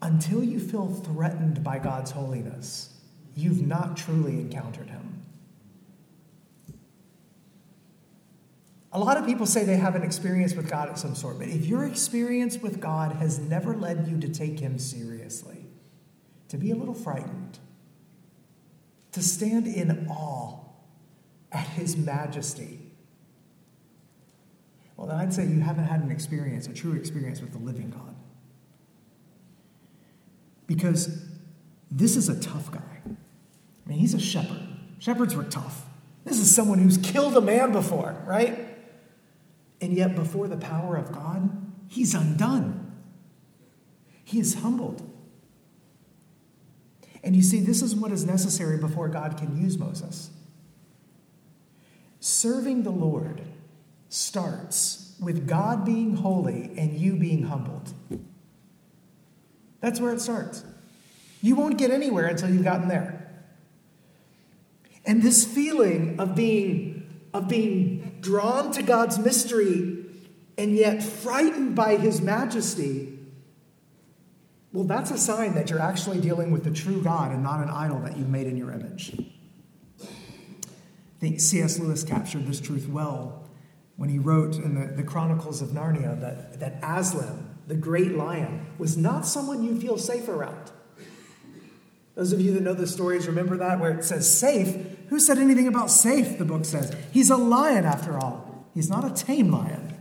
Until 0.00 0.42
you 0.42 0.58
feel 0.58 0.88
threatened 0.88 1.62
by 1.62 1.78
God's 1.78 2.10
holiness, 2.10 2.98
you've 3.36 3.64
not 3.64 3.96
truly 3.96 4.32
encountered 4.32 4.88
him. 4.90 5.21
A 8.94 8.98
lot 8.98 9.16
of 9.16 9.24
people 9.24 9.46
say 9.46 9.64
they 9.64 9.78
have 9.78 9.94
an 9.94 10.02
experience 10.02 10.54
with 10.54 10.68
God 10.68 10.88
of 10.88 10.98
some 10.98 11.14
sort, 11.14 11.38
but 11.38 11.48
if 11.48 11.64
your 11.64 11.84
experience 11.84 12.58
with 12.58 12.78
God 12.78 13.12
has 13.16 13.38
never 13.38 13.74
led 13.74 14.06
you 14.06 14.20
to 14.20 14.28
take 14.28 14.60
Him 14.60 14.78
seriously, 14.78 15.64
to 16.48 16.58
be 16.58 16.70
a 16.70 16.76
little 16.76 16.94
frightened, 16.94 17.58
to 19.12 19.22
stand 19.22 19.66
in 19.66 20.06
awe 20.08 20.58
at 21.50 21.66
His 21.68 21.96
majesty, 21.96 22.80
well, 24.96 25.06
then 25.06 25.16
I'd 25.16 25.32
say 25.32 25.46
you 25.46 25.60
haven't 25.60 25.84
had 25.84 26.00
an 26.00 26.10
experience, 26.10 26.66
a 26.66 26.74
true 26.74 26.92
experience 26.92 27.40
with 27.40 27.52
the 27.52 27.58
living 27.58 27.90
God. 27.90 28.14
Because 30.66 31.26
this 31.90 32.16
is 32.16 32.28
a 32.28 32.38
tough 32.40 32.70
guy. 32.70 33.00
I 33.04 33.88
mean, 33.88 33.98
he's 33.98 34.14
a 34.14 34.20
shepherd. 34.20 34.60
Shepherds 34.98 35.34
were 35.34 35.44
tough. 35.44 35.86
This 36.24 36.38
is 36.38 36.54
someone 36.54 36.78
who's 36.78 36.98
killed 36.98 37.36
a 37.36 37.40
man 37.40 37.72
before, 37.72 38.22
right? 38.26 38.71
And 39.82 39.92
yet, 39.92 40.14
before 40.14 40.46
the 40.46 40.56
power 40.56 40.96
of 40.96 41.12
God, 41.12 41.50
he's 41.88 42.14
undone. 42.14 42.92
He 44.24 44.38
is 44.38 44.54
humbled. 44.54 45.02
And 47.24 47.34
you 47.34 47.42
see, 47.42 47.60
this 47.60 47.82
is 47.82 47.94
what 47.94 48.12
is 48.12 48.24
necessary 48.24 48.78
before 48.78 49.08
God 49.08 49.36
can 49.36 49.60
use 49.60 49.76
Moses. 49.76 50.30
Serving 52.20 52.84
the 52.84 52.90
Lord 52.90 53.42
starts 54.08 55.16
with 55.20 55.48
God 55.48 55.84
being 55.84 56.16
holy 56.16 56.70
and 56.78 56.96
you 56.96 57.16
being 57.16 57.44
humbled. 57.44 57.92
That's 59.80 60.00
where 60.00 60.12
it 60.12 60.20
starts. 60.20 60.64
You 61.42 61.56
won't 61.56 61.76
get 61.76 61.90
anywhere 61.90 62.26
until 62.26 62.50
you've 62.50 62.62
gotten 62.62 62.86
there. 62.86 63.18
And 65.04 65.22
this 65.22 65.44
feeling 65.44 66.20
of 66.20 66.36
being 66.36 66.91
of 67.34 67.48
being 67.48 68.18
drawn 68.20 68.72
to 68.72 68.82
God's 68.82 69.18
mystery 69.18 70.04
and 70.58 70.76
yet 70.76 71.02
frightened 71.02 71.74
by 71.74 71.96
his 71.96 72.20
majesty, 72.20 73.18
well, 74.72 74.84
that's 74.84 75.10
a 75.10 75.18
sign 75.18 75.54
that 75.54 75.70
you're 75.70 75.80
actually 75.80 76.20
dealing 76.20 76.50
with 76.50 76.64
the 76.64 76.70
true 76.70 77.02
God 77.02 77.32
and 77.32 77.42
not 77.42 77.60
an 77.60 77.68
idol 77.68 78.00
that 78.00 78.16
you've 78.16 78.28
made 78.28 78.46
in 78.46 78.56
your 78.56 78.72
image. 78.72 79.14
I 80.02 80.06
think 81.20 81.40
C.S. 81.40 81.78
Lewis 81.78 82.02
captured 82.02 82.46
this 82.46 82.60
truth 82.60 82.88
well 82.88 83.48
when 83.96 84.08
he 84.08 84.18
wrote 84.18 84.56
in 84.56 84.74
the, 84.74 84.94
the 84.94 85.02
Chronicles 85.02 85.62
of 85.62 85.68
Narnia 85.68 86.20
that, 86.20 86.58
that 86.58 86.78
Aslan, 86.82 87.56
the 87.66 87.74
great 87.74 88.16
lion, 88.16 88.66
was 88.78 88.96
not 88.96 89.26
someone 89.26 89.62
you 89.62 89.78
feel 89.78 89.98
safe 89.98 90.28
around. 90.28 90.72
Those 92.14 92.32
of 92.32 92.40
you 92.40 92.52
that 92.54 92.62
know 92.62 92.74
the 92.74 92.86
stories 92.86 93.26
remember 93.26 93.56
that, 93.58 93.78
where 93.78 93.90
it 93.90 94.04
says 94.04 94.28
safe. 94.30 94.91
Who 95.12 95.20
said 95.20 95.36
anything 95.36 95.68
about 95.68 95.90
safe? 95.90 96.38
The 96.38 96.46
book 96.46 96.64
says. 96.64 96.96
He's 97.12 97.28
a 97.28 97.36
lion 97.36 97.84
after 97.84 98.18
all. 98.18 98.64
He's 98.72 98.88
not 98.88 99.04
a 99.04 99.12
tame 99.12 99.52
lion, 99.52 99.94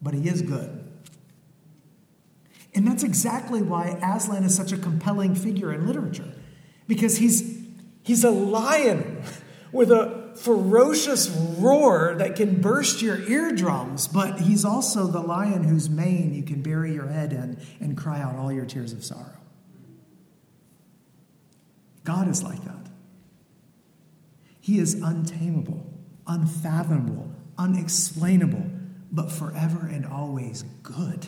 but 0.00 0.14
he 0.14 0.26
is 0.26 0.40
good. 0.40 0.82
And 2.74 2.86
that's 2.86 3.02
exactly 3.02 3.60
why 3.60 3.98
Aslan 4.02 4.44
is 4.44 4.56
such 4.56 4.72
a 4.72 4.78
compelling 4.78 5.34
figure 5.34 5.74
in 5.74 5.86
literature, 5.86 6.32
because 6.88 7.18
he's, 7.18 7.60
he's 8.02 8.24
a 8.24 8.30
lion 8.30 9.22
with 9.72 9.92
a 9.92 10.32
ferocious 10.36 11.28
roar 11.28 12.14
that 12.14 12.34
can 12.34 12.62
burst 12.62 13.02
your 13.02 13.20
eardrums, 13.20 14.08
but 14.08 14.40
he's 14.40 14.64
also 14.64 15.06
the 15.06 15.20
lion 15.20 15.64
whose 15.64 15.90
mane 15.90 16.32
you 16.32 16.44
can 16.44 16.62
bury 16.62 16.94
your 16.94 17.08
head 17.08 17.34
in 17.34 17.60
and 17.78 17.94
cry 17.94 18.22
out 18.22 18.36
all 18.36 18.50
your 18.50 18.64
tears 18.64 18.94
of 18.94 19.04
sorrow. 19.04 19.36
God 22.04 22.26
is 22.26 22.42
like 22.42 22.64
that. 22.64 22.79
He 24.70 24.78
is 24.78 24.94
untamable, 24.94 25.84
unfathomable, 26.28 27.28
unexplainable, 27.58 28.64
but 29.10 29.32
forever 29.32 29.88
and 29.90 30.06
always 30.06 30.62
good. 30.84 31.26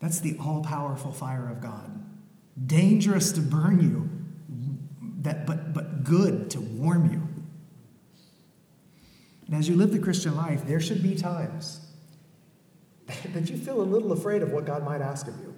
That's 0.00 0.20
the 0.20 0.38
all 0.40 0.64
powerful 0.64 1.12
fire 1.12 1.46
of 1.50 1.60
God. 1.60 2.02
Dangerous 2.66 3.32
to 3.32 3.42
burn 3.42 3.80
you, 3.80 4.08
that, 5.20 5.44
but, 5.46 5.74
but 5.74 6.04
good 6.04 6.48
to 6.52 6.62
warm 6.62 7.12
you. 7.12 7.28
And 9.44 9.56
as 9.56 9.68
you 9.68 9.76
live 9.76 9.92
the 9.92 9.98
Christian 9.98 10.34
life, 10.34 10.66
there 10.66 10.80
should 10.80 11.02
be 11.02 11.16
times 11.16 11.86
that 13.34 13.50
you 13.50 13.58
feel 13.58 13.82
a 13.82 13.84
little 13.84 14.12
afraid 14.12 14.40
of 14.40 14.52
what 14.52 14.64
God 14.64 14.82
might 14.82 15.02
ask 15.02 15.28
of 15.28 15.38
you 15.38 15.54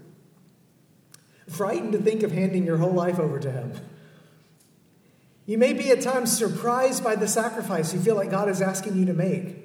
frightened 1.49 1.93
to 1.93 1.99
think 1.99 2.25
of 2.25 2.33
handing 2.33 2.67
your 2.67 2.79
whole 2.79 2.93
life 2.93 3.21
over 3.21 3.39
to 3.39 3.53
Him. 3.53 3.73
You 5.47 5.59
may 5.59 5.73
be 5.73 5.91
at 5.91 6.03
times 6.03 6.37
surprised 6.37 7.05
by 7.05 7.15
the 7.15 7.29
sacrifice 7.29 7.95
you 7.95 8.01
feel 8.01 8.17
like 8.17 8.31
God 8.31 8.49
is 8.49 8.61
asking 8.61 8.97
you 8.97 9.07
to 9.07 9.15
make. 9.15 9.63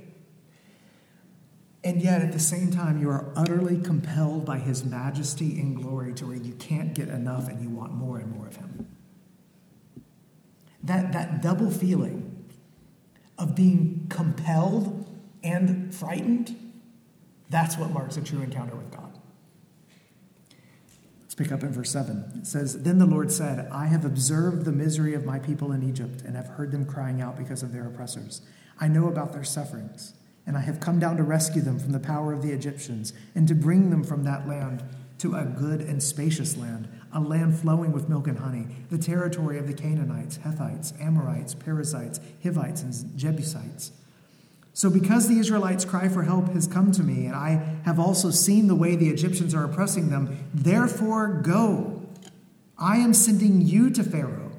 And 1.83 1.99
yet, 1.99 2.21
at 2.21 2.31
the 2.31 2.39
same 2.39 2.69
time, 2.71 3.01
you 3.01 3.09
are 3.09 3.33
utterly 3.35 3.81
compelled 3.81 4.45
by 4.45 4.59
His 4.59 4.85
majesty 4.85 5.59
and 5.59 5.75
glory 5.75 6.13
to 6.13 6.27
where 6.27 6.35
you 6.35 6.53
can't 6.53 6.93
get 6.93 7.07
enough 7.07 7.49
and 7.49 7.59
you 7.59 7.69
want 7.69 7.93
more 7.93 8.19
and 8.19 8.31
more 8.31 8.45
of 8.45 8.55
Him. 8.57 8.87
That, 10.83 11.11
that 11.13 11.41
double 11.41 11.71
feeling 11.71 12.45
of 13.39 13.55
being 13.55 14.05
compelled 14.09 15.09
and 15.43 15.93
frightened, 15.93 16.55
that's 17.49 17.77
what 17.77 17.89
marks 17.89 18.15
a 18.15 18.21
true 18.21 18.41
encounter 18.41 18.75
with 18.75 18.91
God. 18.91 19.10
Let's 21.31 21.47
pick 21.47 21.53
up 21.53 21.63
in 21.63 21.71
verse 21.71 21.91
7. 21.91 22.39
It 22.39 22.45
says, 22.45 22.83
Then 22.83 22.97
the 22.97 23.05
Lord 23.05 23.31
said, 23.31 23.69
I 23.71 23.85
have 23.85 24.03
observed 24.03 24.65
the 24.65 24.73
misery 24.73 25.13
of 25.13 25.23
my 25.23 25.39
people 25.39 25.71
in 25.71 25.81
Egypt 25.81 26.23
and 26.25 26.35
have 26.35 26.47
heard 26.47 26.73
them 26.73 26.85
crying 26.85 27.21
out 27.21 27.37
because 27.37 27.63
of 27.63 27.71
their 27.71 27.87
oppressors. 27.87 28.41
I 28.81 28.89
know 28.89 29.07
about 29.07 29.31
their 29.31 29.45
sufferings, 29.45 30.13
and 30.45 30.57
I 30.57 30.59
have 30.59 30.81
come 30.81 30.99
down 30.99 31.15
to 31.15 31.23
rescue 31.23 31.61
them 31.61 31.79
from 31.79 31.93
the 31.93 32.01
power 32.01 32.33
of 32.33 32.41
the 32.41 32.51
Egyptians 32.51 33.13
and 33.33 33.47
to 33.47 33.55
bring 33.55 33.91
them 33.91 34.03
from 34.03 34.25
that 34.25 34.45
land 34.45 34.83
to 35.19 35.35
a 35.35 35.45
good 35.45 35.79
and 35.79 36.03
spacious 36.03 36.57
land, 36.57 36.89
a 37.13 37.21
land 37.21 37.57
flowing 37.57 37.93
with 37.93 38.09
milk 38.09 38.27
and 38.27 38.39
honey, 38.39 38.67
the 38.89 38.97
territory 38.97 39.57
of 39.57 39.67
the 39.67 39.73
Canaanites, 39.73 40.39
Hethites, 40.39 40.91
Amorites, 41.01 41.53
Perizzites, 41.53 42.19
Hivites, 42.43 42.81
and 42.81 43.17
Jebusites. 43.17 43.93
So, 44.73 44.89
because 44.89 45.27
the 45.27 45.37
Israelites' 45.37 45.83
cry 45.83 46.07
for 46.07 46.23
help 46.23 46.49
has 46.49 46.65
come 46.65 46.91
to 46.93 47.03
me, 47.03 47.25
and 47.25 47.35
I 47.35 47.79
have 47.83 47.99
also 47.99 48.31
seen 48.31 48.67
the 48.67 48.75
way 48.75 48.95
the 48.95 49.09
Egyptians 49.09 49.53
are 49.53 49.65
oppressing 49.65 50.09
them, 50.09 50.37
therefore 50.53 51.27
go. 51.27 52.01
I 52.77 52.97
am 52.97 53.13
sending 53.13 53.61
you 53.61 53.89
to 53.91 54.03
Pharaoh, 54.03 54.51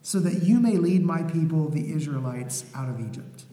so 0.00 0.20
that 0.20 0.42
you 0.44 0.60
may 0.60 0.76
lead 0.76 1.04
my 1.04 1.22
people, 1.24 1.68
the 1.68 1.92
Israelites, 1.92 2.64
out 2.74 2.88
of 2.88 3.00
Egypt. 3.00 3.44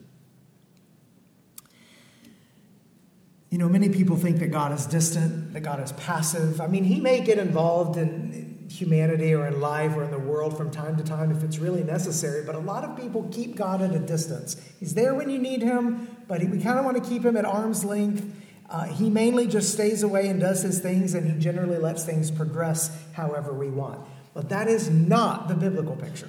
You 3.50 3.58
know, 3.58 3.68
many 3.68 3.88
people 3.88 4.16
think 4.16 4.38
that 4.38 4.52
God 4.52 4.72
is 4.72 4.86
distant, 4.86 5.52
that 5.54 5.60
God 5.60 5.82
is 5.82 5.90
passive. 5.92 6.60
I 6.60 6.68
mean, 6.68 6.84
He 6.84 7.00
may 7.00 7.20
get 7.20 7.38
involved 7.38 7.96
in 7.96 8.59
humanity 8.70 9.34
or 9.34 9.46
in 9.48 9.60
life 9.60 9.96
or 9.96 10.04
in 10.04 10.10
the 10.10 10.18
world 10.18 10.56
from 10.56 10.70
time 10.70 10.96
to 10.96 11.02
time 11.02 11.30
if 11.30 11.42
it's 11.42 11.58
really 11.58 11.82
necessary, 11.82 12.44
but 12.44 12.54
a 12.54 12.58
lot 12.58 12.84
of 12.84 12.96
people 12.96 13.28
keep 13.32 13.56
God 13.56 13.82
at 13.82 13.92
a 13.94 13.98
distance. 13.98 14.56
He's 14.78 14.94
there 14.94 15.14
when 15.14 15.28
you 15.28 15.38
need 15.38 15.62
Him, 15.62 16.16
but 16.28 16.40
we 16.44 16.60
kind 16.60 16.78
of 16.78 16.84
want 16.84 17.02
to 17.02 17.08
keep 17.08 17.24
Him 17.24 17.36
at 17.36 17.44
arm's 17.44 17.84
length. 17.84 18.24
Uh, 18.68 18.84
he 18.84 19.10
mainly 19.10 19.48
just 19.48 19.72
stays 19.72 20.04
away 20.04 20.28
and 20.28 20.38
does 20.38 20.62
his 20.62 20.78
things, 20.78 21.14
and 21.14 21.28
he 21.28 21.38
generally 21.40 21.78
lets 21.78 22.04
things 22.04 22.30
progress 22.30 22.96
however 23.14 23.52
we 23.52 23.68
want. 23.68 24.00
But 24.32 24.48
that 24.50 24.68
is 24.68 24.88
not 24.88 25.48
the 25.48 25.54
biblical 25.54 25.96
picture. 25.96 26.28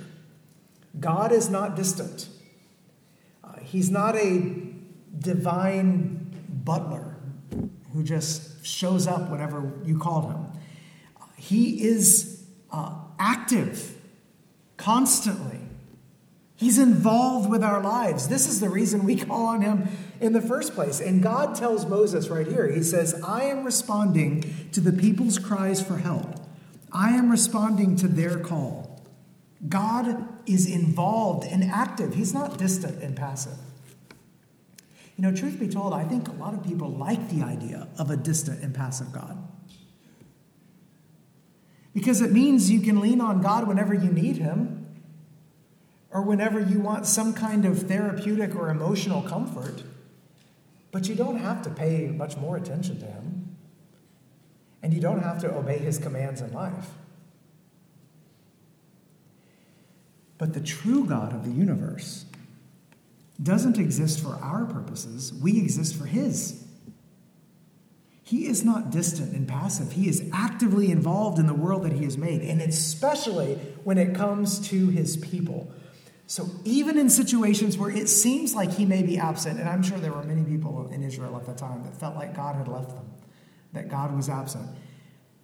God 0.99 1.31
is 1.31 1.51
not 1.51 1.75
distant. 1.75 2.27
Uh, 3.43 3.59
he's 3.61 3.91
not 3.91 4.15
a 4.15 4.55
divine 5.19 6.35
butler 6.49 7.15
who 7.93 8.03
just 8.03 8.65
shows 8.65 9.05
up 9.05 9.29
whenever 9.29 9.71
you 9.85 9.99
call 9.99 10.29
him. 10.29 10.47
He 11.37 11.83
is 11.83 12.30
uh, 12.71 12.93
active 13.19 13.95
constantly. 14.77 15.59
He's 16.55 16.77
involved 16.77 17.49
with 17.49 17.63
our 17.63 17.81
lives. 17.81 18.27
This 18.27 18.47
is 18.47 18.59
the 18.59 18.69
reason 18.69 19.03
we 19.03 19.15
call 19.25 19.47
on 19.47 19.61
him 19.61 19.87
in 20.19 20.33
the 20.33 20.41
first 20.41 20.75
place. 20.75 20.99
And 20.99 21.21
God 21.21 21.55
tells 21.55 21.85
Moses 21.85 22.29
right 22.29 22.47
here, 22.47 22.71
He 22.71 22.83
says, 22.83 23.19
I 23.23 23.45
am 23.45 23.63
responding 23.63 24.69
to 24.71 24.79
the 24.79 24.93
people's 24.93 25.39
cries 25.39 25.81
for 25.81 25.97
help, 25.97 26.39
I 26.91 27.11
am 27.11 27.31
responding 27.31 27.95
to 27.97 28.07
their 28.07 28.39
call. 28.39 29.01
God 29.67 30.27
is 30.47 30.69
involved 30.71 31.47
and 31.47 31.63
active, 31.63 32.13
He's 32.13 32.33
not 32.33 32.57
distant 32.57 33.01
and 33.01 33.15
passive. 33.15 33.57
You 35.17 35.23
know, 35.23 35.35
truth 35.35 35.59
be 35.59 35.67
told, 35.67 35.93
I 35.93 36.03
think 36.03 36.27
a 36.27 36.33
lot 36.33 36.53
of 36.53 36.63
people 36.63 36.89
like 36.89 37.29
the 37.29 37.43
idea 37.43 37.87
of 37.97 38.09
a 38.09 38.17
distant 38.17 38.63
and 38.63 38.73
passive 38.73 39.11
God. 39.11 39.37
Because 41.93 42.21
it 42.21 42.31
means 42.31 42.71
you 42.71 42.81
can 42.81 43.01
lean 43.01 43.19
on 43.19 43.41
God 43.41 43.67
whenever 43.67 43.93
you 43.93 44.11
need 44.11 44.37
Him, 44.37 44.85
or 46.11 46.21
whenever 46.21 46.59
you 46.59 46.79
want 46.79 47.05
some 47.05 47.33
kind 47.33 47.65
of 47.65 47.87
therapeutic 47.87 48.55
or 48.55 48.69
emotional 48.69 49.21
comfort, 49.21 49.83
but 50.91 51.07
you 51.07 51.15
don't 51.15 51.37
have 51.37 51.61
to 51.63 51.69
pay 51.69 52.07
much 52.07 52.35
more 52.37 52.57
attention 52.57 52.99
to 52.99 53.05
Him, 53.05 53.57
and 54.83 54.93
you 54.93 54.99
don't 54.99 55.21
have 55.21 55.39
to 55.39 55.53
obey 55.53 55.77
His 55.77 55.97
commands 55.97 56.41
in 56.41 56.51
life. 56.53 56.89
But 60.37 60.53
the 60.53 60.59
true 60.59 61.05
God 61.05 61.33
of 61.33 61.45
the 61.45 61.51
universe 61.51 62.25
doesn't 63.41 63.77
exist 63.77 64.21
for 64.21 64.35
our 64.35 64.65
purposes, 64.65 65.33
we 65.33 65.59
exist 65.59 65.95
for 65.95 66.05
His. 66.05 66.60
He 68.31 68.47
is 68.47 68.63
not 68.63 68.91
distant 68.91 69.33
and 69.33 69.45
passive. 69.45 69.91
He 69.91 70.07
is 70.07 70.23
actively 70.31 70.89
involved 70.89 71.37
in 71.37 71.47
the 71.47 71.53
world 71.53 71.83
that 71.83 71.91
He 71.91 72.05
has 72.05 72.17
made, 72.17 72.39
and 72.41 72.61
especially 72.61 73.55
when 73.83 73.97
it 73.97 74.15
comes 74.15 74.57
to 74.69 74.87
His 74.87 75.17
people. 75.17 75.69
So, 76.27 76.47
even 76.63 76.97
in 76.97 77.09
situations 77.09 77.77
where 77.77 77.89
it 77.89 78.07
seems 78.07 78.55
like 78.55 78.71
He 78.71 78.85
may 78.85 79.03
be 79.03 79.17
absent, 79.17 79.59
and 79.59 79.67
I'm 79.67 79.83
sure 79.83 79.97
there 79.97 80.13
were 80.13 80.23
many 80.23 80.45
people 80.45 80.89
in 80.93 81.03
Israel 81.03 81.35
at 81.35 81.45
the 81.45 81.53
time 81.53 81.83
that 81.83 81.93
felt 81.97 82.15
like 82.15 82.33
God 82.33 82.55
had 82.55 82.69
left 82.69 82.91
them, 82.91 83.11
that 83.73 83.89
God 83.89 84.15
was 84.15 84.29
absent, 84.29 84.69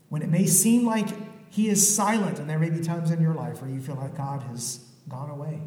when 0.07 0.21
it 0.21 0.29
may 0.29 0.45
seem 0.45 0.85
like 0.85 1.09
He 1.49 1.67
is 1.67 1.93
silent, 1.93 2.39
and 2.39 2.49
there 2.49 2.57
may 2.57 2.69
be 2.69 2.79
times 2.79 3.11
in 3.11 3.21
your 3.21 3.33
life 3.33 3.61
where 3.61 3.69
you 3.69 3.81
feel 3.81 3.95
like 3.95 4.15
God 4.15 4.43
has 4.43 4.79
gone 5.09 5.29
away 5.29 5.59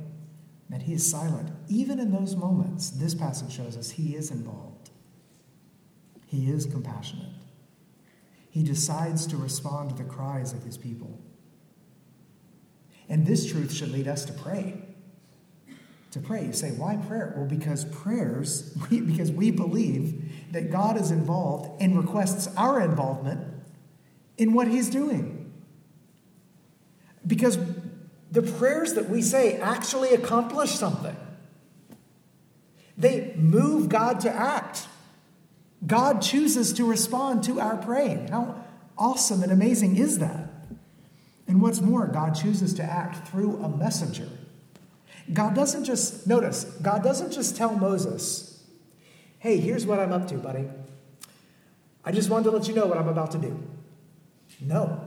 that 0.70 0.82
he 0.82 0.94
is 0.94 1.08
silent. 1.08 1.50
Even 1.68 1.98
in 1.98 2.12
those 2.12 2.36
moments, 2.36 2.90
this 2.90 3.14
passage 3.14 3.52
shows 3.52 3.76
us 3.76 3.90
he 3.90 4.14
is 4.14 4.30
involved. 4.30 4.79
He 6.30 6.48
is 6.48 6.64
compassionate. 6.64 7.32
He 8.50 8.62
decides 8.62 9.26
to 9.26 9.36
respond 9.36 9.90
to 9.90 9.96
the 9.96 10.08
cries 10.08 10.52
of 10.52 10.62
his 10.62 10.78
people. 10.78 11.18
And 13.08 13.26
this 13.26 13.50
truth 13.50 13.72
should 13.72 13.90
lead 13.90 14.06
us 14.06 14.24
to 14.26 14.32
pray. 14.32 14.80
To 16.12 16.20
pray. 16.20 16.46
You 16.46 16.52
say, 16.52 16.70
why 16.70 16.94
prayer? 16.94 17.34
Well, 17.36 17.46
because 17.46 17.84
prayers, 17.84 18.62
because 18.90 19.32
we 19.32 19.50
believe 19.50 20.52
that 20.52 20.70
God 20.70 21.00
is 21.00 21.10
involved 21.10 21.82
and 21.82 21.98
requests 21.98 22.48
our 22.56 22.80
involvement 22.80 23.40
in 24.38 24.52
what 24.52 24.68
he's 24.68 24.88
doing. 24.88 25.52
Because 27.26 27.58
the 28.30 28.42
prayers 28.42 28.94
that 28.94 29.10
we 29.10 29.20
say 29.20 29.56
actually 29.56 30.14
accomplish 30.14 30.70
something. 30.70 31.16
They 32.96 33.34
move 33.36 33.88
God 33.88 34.20
to 34.20 34.30
act. 34.30 34.86
God 35.86 36.20
chooses 36.20 36.72
to 36.74 36.84
respond 36.84 37.44
to 37.44 37.60
our 37.60 37.76
praying. 37.76 38.28
How 38.28 38.64
awesome 38.98 39.42
and 39.42 39.50
amazing 39.50 39.96
is 39.96 40.18
that? 40.18 40.48
And 41.46 41.60
what's 41.60 41.80
more, 41.80 42.06
God 42.06 42.34
chooses 42.34 42.74
to 42.74 42.82
act 42.82 43.28
through 43.28 43.62
a 43.62 43.68
messenger. 43.68 44.28
God 45.32 45.54
doesn't 45.54 45.84
just, 45.84 46.26
notice, 46.26 46.64
God 46.82 47.02
doesn't 47.02 47.32
just 47.32 47.56
tell 47.56 47.74
Moses, 47.74 48.62
hey, 49.38 49.58
here's 49.58 49.86
what 49.86 49.98
I'm 49.98 50.12
up 50.12 50.28
to, 50.28 50.34
buddy. 50.34 50.68
I 52.04 52.12
just 52.12 52.30
wanted 52.30 52.44
to 52.44 52.50
let 52.50 52.68
you 52.68 52.74
know 52.74 52.86
what 52.86 52.98
I'm 52.98 53.08
about 53.08 53.30
to 53.32 53.38
do. 53.38 53.62
No. 54.60 55.00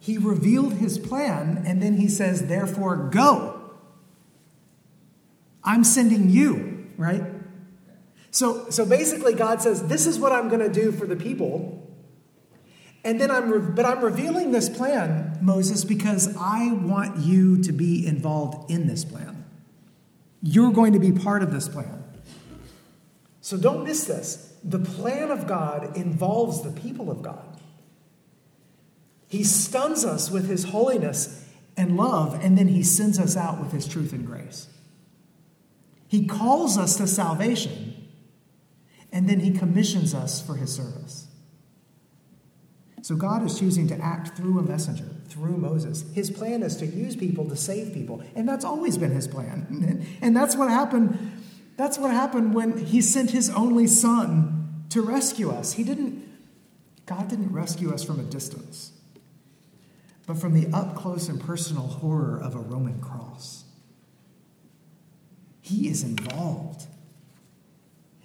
He 0.00 0.18
revealed 0.18 0.74
his 0.74 0.98
plan, 0.98 1.62
and 1.66 1.82
then 1.82 1.96
he 1.96 2.08
says, 2.08 2.46
Therefore, 2.46 2.96
go. 2.96 3.60
I'm 5.64 5.84
sending 5.84 6.30
you, 6.30 6.86
right? 6.96 7.22
So, 8.30 8.68
so 8.70 8.84
basically, 8.84 9.34
God 9.34 9.62
says, 9.62 9.88
This 9.88 10.06
is 10.06 10.18
what 10.18 10.32
I'm 10.32 10.48
going 10.48 10.60
to 10.60 10.72
do 10.72 10.92
for 10.92 11.06
the 11.06 11.16
people. 11.16 11.84
And 13.04 13.20
then 13.20 13.30
I'm, 13.30 13.50
re- 13.50 13.72
but 13.74 13.84
I'm 13.84 14.04
revealing 14.04 14.50
this 14.50 14.68
plan, 14.68 15.38
Moses, 15.40 15.84
because 15.84 16.36
I 16.36 16.72
want 16.72 17.18
you 17.18 17.62
to 17.62 17.72
be 17.72 18.06
involved 18.06 18.70
in 18.70 18.86
this 18.86 19.04
plan. 19.04 19.44
You're 20.42 20.72
going 20.72 20.92
to 20.92 20.98
be 20.98 21.12
part 21.12 21.42
of 21.42 21.52
this 21.52 21.68
plan. 21.68 22.04
So 23.40 23.56
don't 23.56 23.84
miss 23.84 24.04
this. 24.04 24.52
The 24.62 24.78
plan 24.78 25.30
of 25.30 25.46
God 25.46 25.96
involves 25.96 26.62
the 26.62 26.70
people 26.70 27.10
of 27.10 27.22
God. 27.22 27.58
He 29.28 29.44
stuns 29.44 30.04
us 30.04 30.30
with 30.30 30.48
his 30.48 30.64
holiness 30.64 31.46
and 31.76 31.96
love, 31.96 32.38
and 32.42 32.58
then 32.58 32.68
he 32.68 32.82
sends 32.82 33.18
us 33.18 33.36
out 33.36 33.60
with 33.60 33.72
his 33.72 33.86
truth 33.86 34.12
and 34.12 34.26
grace. 34.26 34.68
He 36.08 36.26
calls 36.26 36.76
us 36.76 36.96
to 36.96 37.06
salvation, 37.06 37.87
and 39.12 39.28
then 39.28 39.40
he 39.40 39.50
commissions 39.50 40.14
us 40.14 40.44
for 40.44 40.56
his 40.56 40.74
service. 40.74 41.26
So 43.02 43.16
God 43.16 43.44
is 43.44 43.58
choosing 43.58 43.88
to 43.88 43.98
act 43.98 44.36
through 44.36 44.58
a 44.58 44.62
messenger, 44.62 45.08
through 45.28 45.56
Moses. 45.56 46.04
His 46.12 46.30
plan 46.30 46.62
is 46.62 46.76
to 46.76 46.86
use 46.86 47.16
people 47.16 47.48
to 47.48 47.56
save 47.56 47.94
people, 47.94 48.22
and 48.34 48.48
that's 48.48 48.64
always 48.64 48.98
been 48.98 49.12
his 49.12 49.28
plan. 49.28 50.06
And 50.20 50.36
that's 50.36 50.56
what 50.56 50.68
happened. 50.68 51.32
That's 51.76 51.96
what 51.98 52.10
happened 52.10 52.54
when 52.54 52.76
he 52.84 53.00
sent 53.00 53.30
his 53.30 53.50
only 53.50 53.86
son 53.86 54.84
to 54.90 55.00
rescue 55.00 55.50
us. 55.50 55.72
He 55.72 55.84
didn't 55.84 56.26
God 57.06 57.28
didn't 57.28 57.52
rescue 57.52 57.92
us 57.94 58.04
from 58.04 58.20
a 58.20 58.24
distance 58.24 58.92
but 60.28 60.36
from 60.36 60.52
the 60.52 60.68
up 60.76 60.94
close 60.94 61.30
and 61.30 61.40
personal 61.40 61.86
horror 61.86 62.38
of 62.38 62.54
a 62.54 62.58
Roman 62.58 63.00
cross. 63.00 63.64
He 65.62 65.88
is 65.88 66.02
involved. 66.04 66.86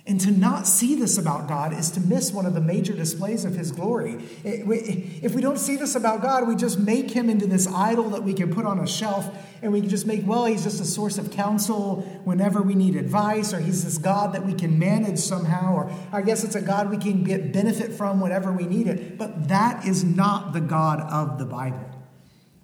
And 0.06 0.20
to 0.20 0.32
not 0.32 0.68
see 0.68 0.96
this 0.96 1.18
about 1.18 1.48
God 1.48 1.72
is 1.72 1.90
to 1.92 2.02
miss 2.02 2.34
one 2.34 2.46
of 2.46 2.54
the 2.54 2.60
major 2.60 2.92
displays 2.92 3.46
of 3.46 3.56
His 3.56 3.72
glory. 3.72 4.18
If 4.44 5.34
we 5.34 5.42
don't 5.42 5.58
see 5.58 5.78
this 5.78 5.96
about 5.96 6.22
God, 6.22 6.46
we 6.46 6.58
just 6.58 6.78
make 6.78 7.12
Him 7.12 7.30
into 7.30 7.48
this 7.48 7.68
idol 7.68 8.10
that 8.10 8.22
we 8.22 8.34
can 8.34 8.54
put 8.54 8.66
on 8.66 8.80
a 8.80 8.88
shelf 8.88 9.34
and 9.62 9.72
we 9.72 9.80
can 9.80 9.90
just 9.90 10.06
make, 10.06 10.28
well, 10.28 10.44
He's 10.44 10.66
just 10.66 10.82
a 10.82 10.86
source 10.86 11.18
of 11.18 11.32
counsel 11.32 12.02
whenever 12.26 12.62
we 12.62 12.76
need 12.76 12.98
advice, 12.98 13.54
or 13.54 13.62
He's 13.62 13.86
this 13.86 13.98
God 13.98 14.34
that 14.34 14.46
we 14.46 14.54
can 14.54 14.78
manage 14.78 15.20
somehow, 15.20 15.74
or 15.74 15.92
I 16.12 16.22
guess 16.22 16.44
it's 16.44 16.56
a 16.56 16.62
God 16.62 16.90
we 16.90 16.98
can 16.98 17.24
get 17.24 17.54
benefit 17.54 17.94
from 17.94 18.20
whenever 18.20 18.52
we 18.52 18.66
need 18.66 18.88
it. 18.88 19.18
But 19.18 19.48
that 19.48 19.86
is 19.86 20.04
not 20.04 20.52
the 20.52 20.60
God 20.60 21.00
of 21.00 21.40
the 21.40 21.46
Bible. 21.46 21.90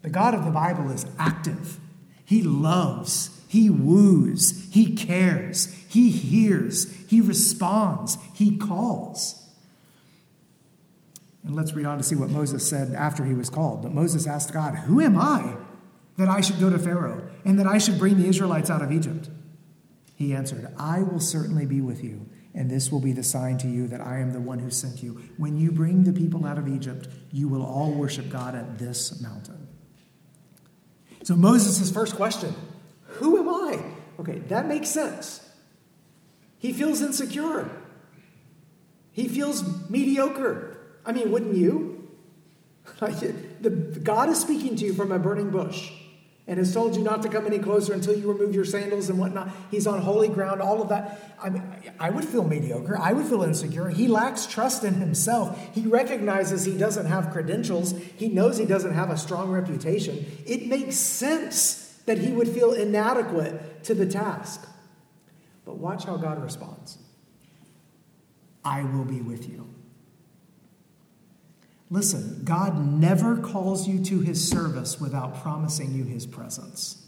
The 0.01 0.09
God 0.09 0.33
of 0.33 0.43
the 0.43 0.51
Bible 0.51 0.91
is 0.91 1.05
active. 1.17 1.79
He 2.25 2.43
loves, 2.43 3.29
He 3.47 3.69
woos, 3.69 4.67
He 4.73 4.93
cares, 4.93 5.73
He 5.89 6.11
hears, 6.11 6.95
He 7.07 7.19
responds, 7.19 8.17
He 8.33 8.57
calls. 8.57 9.43
And 11.43 11.55
let's 11.55 11.73
read 11.73 11.87
on 11.87 11.97
to 11.97 12.03
see 12.03 12.15
what 12.15 12.29
Moses 12.29 12.67
said 12.67 12.93
after 12.93 13.25
he 13.25 13.33
was 13.33 13.49
called. 13.49 13.81
But 13.81 13.93
Moses 13.93 14.27
asked 14.27 14.53
God, 14.53 14.75
Who 14.75 15.01
am 15.01 15.17
I 15.17 15.55
that 16.17 16.27
I 16.27 16.41
should 16.41 16.59
go 16.59 16.69
to 16.69 16.77
Pharaoh 16.77 17.27
and 17.43 17.57
that 17.57 17.65
I 17.65 17.79
should 17.79 17.97
bring 17.97 18.17
the 18.17 18.27
Israelites 18.27 18.69
out 18.69 18.83
of 18.83 18.91
Egypt? 18.91 19.29
He 20.15 20.33
answered, 20.33 20.71
I 20.77 21.01
will 21.01 21.21
certainly 21.21 21.65
be 21.65 21.81
with 21.81 22.03
you, 22.03 22.29
and 22.53 22.69
this 22.69 22.91
will 22.91 22.99
be 22.99 23.13
the 23.13 23.23
sign 23.23 23.57
to 23.59 23.67
you 23.67 23.87
that 23.87 24.01
I 24.01 24.19
am 24.19 24.33
the 24.33 24.39
one 24.39 24.59
who 24.59 24.69
sent 24.69 25.01
you. 25.01 25.21
When 25.37 25.57
you 25.57 25.71
bring 25.71 26.03
the 26.03 26.13
people 26.13 26.45
out 26.45 26.59
of 26.59 26.67
Egypt, 26.67 27.07
you 27.31 27.47
will 27.47 27.65
all 27.65 27.93
worship 27.93 28.29
God 28.29 28.53
at 28.53 28.77
this 28.77 29.21
mountain. 29.21 29.67
So 31.23 31.35
Moses' 31.35 31.89
first 31.89 32.15
question 32.15 32.53
Who 33.05 33.39
am 33.39 33.49
I? 33.49 33.83
Okay, 34.19 34.39
that 34.49 34.67
makes 34.67 34.89
sense. 34.89 35.48
He 36.59 36.73
feels 36.73 37.01
insecure. 37.01 37.69
He 39.11 39.27
feels 39.27 39.89
mediocre. 39.89 40.77
I 41.05 41.11
mean, 41.13 41.31
wouldn't 41.31 41.55
you? 41.55 42.07
the, 42.99 43.69
God 44.03 44.29
is 44.29 44.39
speaking 44.39 44.75
to 44.75 44.85
you 44.85 44.93
from 44.93 45.11
a 45.11 45.19
burning 45.19 45.49
bush 45.49 45.91
and 46.49 46.57
has 46.57 46.73
told 46.73 46.95
you 46.95 47.03
not 47.03 47.21
to 47.21 47.29
come 47.29 47.45
any 47.45 47.59
closer 47.59 47.93
until 47.93 48.17
you 48.17 48.31
remove 48.31 48.55
your 48.55 48.65
sandals 48.65 49.07
and 49.09 49.19
whatnot. 49.19 49.49
He's 49.69 49.85
on 49.85 50.01
holy 50.01 50.29
ground, 50.29 50.61
all 50.61 50.81
of 50.81 50.89
that. 50.89 51.37
I 51.41 51.49
mean, 51.49 51.63
I 51.99 52.09
would 52.09 52.25
feel 52.25 52.43
mediocre. 52.43 52.97
I 52.97 53.13
would 53.13 53.27
feel 53.27 53.43
insecure. 53.43 53.87
He 53.89 54.07
lacks 54.07 54.47
trust 54.47 54.83
in 54.83 54.95
himself. 54.95 55.57
He 55.75 55.81
recognizes 55.85 56.65
he 56.65 56.75
doesn't 56.75 57.05
have 57.05 57.29
credentials. 57.29 57.93
He 58.17 58.29
knows 58.29 58.57
he 58.57 58.65
doesn't 58.65 58.95
have 58.95 59.11
a 59.11 59.17
strong 59.17 59.51
reputation. 59.51 60.25
It 60.47 60.65
makes 60.65 60.95
sense 60.95 61.99
that 62.07 62.17
he 62.17 62.31
would 62.31 62.49
feel 62.49 62.73
inadequate 62.73 63.83
to 63.83 63.93
the 63.93 64.07
task. 64.07 64.67
But 65.69 65.77
watch 65.77 66.05
how 66.05 66.17
God 66.17 66.41
responds. 66.41 66.97
I 68.65 68.81
will 68.81 69.05
be 69.05 69.21
with 69.21 69.47
you. 69.47 69.69
Listen, 71.91 72.41
God 72.43 72.83
never 72.83 73.37
calls 73.37 73.87
you 73.87 74.03
to 74.05 74.19
his 74.21 74.49
service 74.49 74.99
without 74.99 75.43
promising 75.43 75.93
you 75.93 76.05
his 76.05 76.25
presence. 76.25 77.05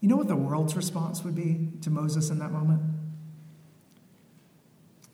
You 0.00 0.08
know 0.08 0.16
what 0.16 0.28
the 0.28 0.36
world's 0.36 0.74
response 0.74 1.22
would 1.22 1.34
be 1.34 1.68
to 1.82 1.90
Moses 1.90 2.30
in 2.30 2.38
that 2.38 2.50
moment? 2.50 2.80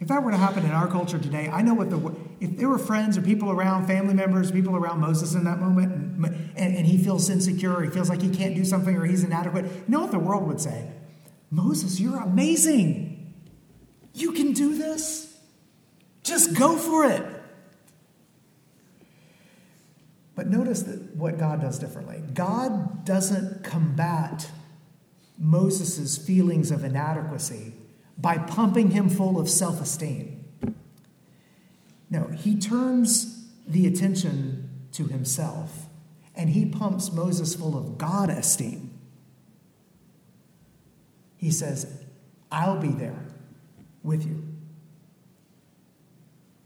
If 0.00 0.08
that 0.08 0.22
were 0.22 0.30
to 0.30 0.36
happen 0.36 0.64
in 0.64 0.70
our 0.70 0.86
culture 0.86 1.18
today, 1.18 1.48
I 1.52 1.62
know 1.62 1.74
what 1.74 1.90
the 1.90 2.14
if 2.40 2.56
there 2.56 2.68
were 2.68 2.78
friends 2.78 3.18
or 3.18 3.22
people 3.22 3.50
around, 3.50 3.86
family 3.88 4.14
members, 4.14 4.52
people 4.52 4.76
around 4.76 5.00
Moses 5.00 5.34
in 5.34 5.42
that 5.44 5.58
moment, 5.58 5.92
and, 5.92 6.24
and, 6.56 6.76
and 6.76 6.86
he 6.86 7.02
feels 7.02 7.28
insecure, 7.28 7.82
he 7.82 7.90
feels 7.90 8.08
like 8.08 8.22
he 8.22 8.30
can't 8.30 8.54
do 8.54 8.64
something, 8.64 8.96
or 8.96 9.04
he's 9.04 9.24
inadequate. 9.24 9.64
You 9.64 9.84
know 9.88 10.00
what 10.00 10.12
the 10.12 10.20
world 10.20 10.46
would 10.46 10.60
say? 10.60 10.88
Moses, 11.50 11.98
you're 11.98 12.20
amazing. 12.20 13.34
You 14.14 14.32
can 14.32 14.52
do 14.52 14.78
this. 14.78 15.36
Just 16.22 16.56
go 16.56 16.76
for 16.76 17.04
it. 17.04 17.24
But 20.36 20.46
notice 20.46 20.82
that 20.82 21.16
what 21.16 21.38
God 21.38 21.60
does 21.60 21.80
differently. 21.80 22.22
God 22.34 23.04
doesn't 23.04 23.64
combat 23.64 24.48
Moses' 25.36 26.16
feelings 26.16 26.70
of 26.70 26.84
inadequacy 26.84 27.72
by 28.18 28.36
pumping 28.36 28.90
him 28.90 29.08
full 29.08 29.38
of 29.38 29.48
self 29.48 29.80
esteem. 29.80 30.44
No, 32.10 32.28
he 32.28 32.58
turns 32.58 33.46
the 33.66 33.86
attention 33.86 34.68
to 34.92 35.04
himself 35.04 35.86
and 36.34 36.50
he 36.50 36.64
pumps 36.64 37.12
Moses 37.12 37.54
full 37.54 37.76
of 37.76 37.98
God 37.98 38.30
esteem. 38.30 38.98
He 41.36 41.50
says, 41.50 42.02
I'll 42.50 42.80
be 42.80 42.88
there 42.88 43.26
with 44.02 44.26
you. 44.26 44.44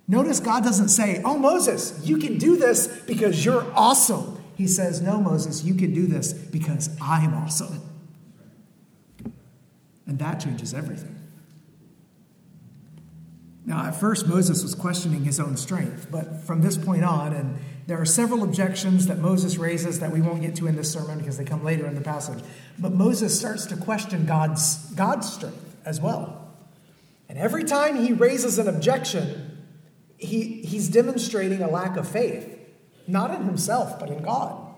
Notice 0.08 0.40
God 0.40 0.62
doesn't 0.62 0.88
say, 0.88 1.20
Oh, 1.24 1.38
Moses, 1.38 2.00
you 2.04 2.18
can 2.18 2.38
do 2.38 2.56
this 2.56 2.86
because 3.06 3.44
you're 3.44 3.66
awesome. 3.74 4.38
He 4.56 4.66
says, 4.66 5.00
No, 5.00 5.20
Moses, 5.20 5.64
you 5.64 5.74
can 5.74 5.92
do 5.92 6.06
this 6.06 6.32
because 6.32 6.90
I'm 7.00 7.34
awesome. 7.34 7.80
And 10.06 10.18
that 10.18 10.40
changes 10.40 10.74
everything. 10.74 11.21
Now, 13.64 13.85
at 13.85 13.98
first, 13.98 14.27
Moses 14.27 14.62
was 14.62 14.75
questioning 14.75 15.25
his 15.25 15.38
own 15.38 15.57
strength, 15.57 16.09
but 16.11 16.42
from 16.42 16.62
this 16.62 16.77
point 16.77 17.05
on, 17.05 17.33
and 17.33 17.59
there 17.87 18.01
are 18.01 18.05
several 18.05 18.42
objections 18.42 19.07
that 19.07 19.18
Moses 19.18 19.57
raises 19.57 20.01
that 20.01 20.11
we 20.11 20.20
won't 20.20 20.40
get 20.40 20.57
to 20.57 20.66
in 20.66 20.77
this 20.77 20.92
sermon 20.92 21.18
because 21.18 21.38
they 21.38 21.44
come 21.44 21.64
later 21.64 21.87
in 21.87 21.94
the 21.94 22.01
passage. 22.01 22.42
But 22.79 22.92
Moses 22.92 23.38
starts 23.38 23.66
to 23.66 23.77
question 23.77 24.27
God's, 24.27 24.92
God's 24.94 25.33
strength 25.33 25.77
as 25.85 26.01
well. 26.01 26.51
And 27.29 27.38
every 27.38 27.64
time 27.64 27.96
he 27.96 28.12
raises 28.12 28.59
an 28.59 28.68
objection, 28.68 29.59
he, 30.18 30.62
he's 30.62 30.88
demonstrating 30.88 31.62
a 31.62 31.68
lack 31.70 31.96
of 31.96 32.09
faith, 32.09 32.59
not 33.07 33.33
in 33.33 33.46
himself, 33.46 33.98
but 33.98 34.11
in 34.11 34.22
God. 34.22 34.75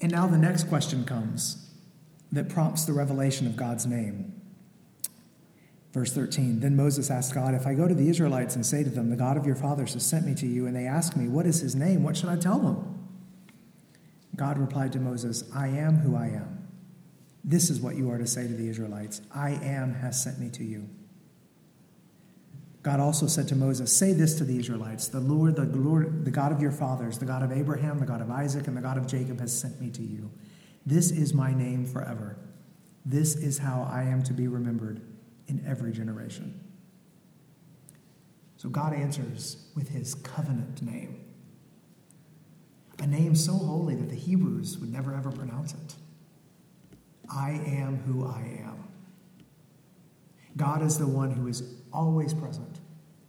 And 0.00 0.12
now 0.12 0.26
the 0.26 0.38
next 0.38 0.64
question 0.64 1.04
comes 1.04 1.70
that 2.32 2.48
prompts 2.48 2.84
the 2.84 2.92
revelation 2.92 3.46
of 3.46 3.56
God's 3.56 3.86
name. 3.86 4.40
Verse 5.96 6.12
13 6.12 6.60
Then 6.60 6.76
Moses 6.76 7.10
asked 7.10 7.32
God, 7.32 7.54
If 7.54 7.66
I 7.66 7.72
go 7.72 7.88
to 7.88 7.94
the 7.94 8.10
Israelites 8.10 8.54
and 8.54 8.66
say 8.66 8.84
to 8.84 8.90
them, 8.90 9.08
The 9.08 9.16
God 9.16 9.38
of 9.38 9.46
your 9.46 9.54
fathers 9.54 9.94
has 9.94 10.04
sent 10.04 10.26
me 10.26 10.34
to 10.34 10.46
you, 10.46 10.66
and 10.66 10.76
they 10.76 10.84
ask 10.84 11.16
me, 11.16 11.26
What 11.26 11.46
is 11.46 11.60
his 11.60 11.74
name? 11.74 12.02
What 12.02 12.18
should 12.18 12.28
I 12.28 12.36
tell 12.36 12.58
them? 12.58 13.08
God 14.36 14.58
replied 14.58 14.92
to 14.92 15.00
Moses, 15.00 15.42
I 15.54 15.68
am 15.68 15.96
who 15.96 16.14
I 16.14 16.26
am. 16.26 16.68
This 17.42 17.70
is 17.70 17.80
what 17.80 17.96
you 17.96 18.10
are 18.10 18.18
to 18.18 18.26
say 18.26 18.46
to 18.46 18.52
the 18.52 18.68
Israelites 18.68 19.22
I 19.34 19.52
am 19.52 19.94
has 19.94 20.22
sent 20.22 20.38
me 20.38 20.50
to 20.50 20.64
you. 20.64 20.86
God 22.82 23.00
also 23.00 23.26
said 23.26 23.48
to 23.48 23.56
Moses, 23.56 23.90
Say 23.90 24.12
this 24.12 24.34
to 24.34 24.44
the 24.44 24.58
Israelites 24.58 25.08
The 25.08 25.20
Lord, 25.20 25.56
the 25.56 25.64
Lord, 25.64 26.26
the 26.26 26.30
God 26.30 26.52
of 26.52 26.60
your 26.60 26.72
fathers, 26.72 27.16
the 27.16 27.24
God 27.24 27.42
of 27.42 27.52
Abraham, 27.52 28.00
the 28.00 28.04
God 28.04 28.20
of 28.20 28.30
Isaac, 28.30 28.66
and 28.66 28.76
the 28.76 28.82
God 28.82 28.98
of 28.98 29.06
Jacob 29.06 29.40
has 29.40 29.58
sent 29.58 29.80
me 29.80 29.88
to 29.92 30.02
you. 30.02 30.30
This 30.84 31.10
is 31.10 31.32
my 31.32 31.54
name 31.54 31.86
forever. 31.86 32.36
This 33.06 33.34
is 33.34 33.56
how 33.56 33.88
I 33.90 34.02
am 34.02 34.22
to 34.24 34.34
be 34.34 34.46
remembered 34.46 35.00
in 35.48 35.64
every 35.66 35.92
generation. 35.92 36.60
So 38.56 38.68
God 38.68 38.94
answers 38.94 39.68
with 39.74 39.88
his 39.90 40.14
covenant 40.14 40.82
name, 40.82 41.24
a 42.98 43.06
name 43.06 43.34
so 43.34 43.52
holy 43.52 43.94
that 43.94 44.08
the 44.08 44.16
Hebrews 44.16 44.78
would 44.78 44.92
never 44.92 45.14
ever 45.14 45.30
pronounce 45.30 45.74
it. 45.74 45.94
I 47.30 47.50
am 47.50 47.98
who 47.98 48.26
I 48.26 48.60
am. 48.64 48.84
God 50.56 50.82
is 50.82 50.98
the 50.98 51.06
one 51.06 51.32
who 51.32 51.48
is 51.48 51.62
always 51.92 52.32
present, 52.32 52.80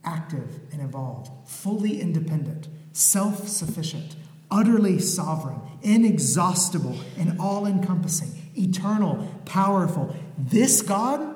active 0.03 0.59
and 0.71 0.81
involved, 0.81 1.29
fully 1.47 1.99
independent, 1.99 2.69
self 2.93 3.47
sufficient, 3.47 4.15
utterly 4.49 4.99
sovereign, 4.99 5.59
inexhaustible, 5.81 6.97
and 7.17 7.39
all 7.39 7.65
encompassing, 7.65 8.31
eternal, 8.55 9.27
powerful. 9.45 10.15
This 10.37 10.81
God 10.81 11.35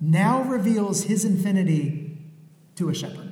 now 0.00 0.42
reveals 0.42 1.04
his 1.04 1.24
infinity 1.24 2.18
to 2.76 2.88
a 2.88 2.94
shepherd. 2.94 3.30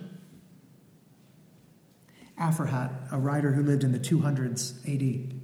Aphrahat, 2.38 3.10
a 3.10 3.18
writer 3.18 3.52
who 3.52 3.62
lived 3.62 3.82
in 3.82 3.92
the 3.92 3.98
200s 3.98 4.78
AD, 4.86 5.34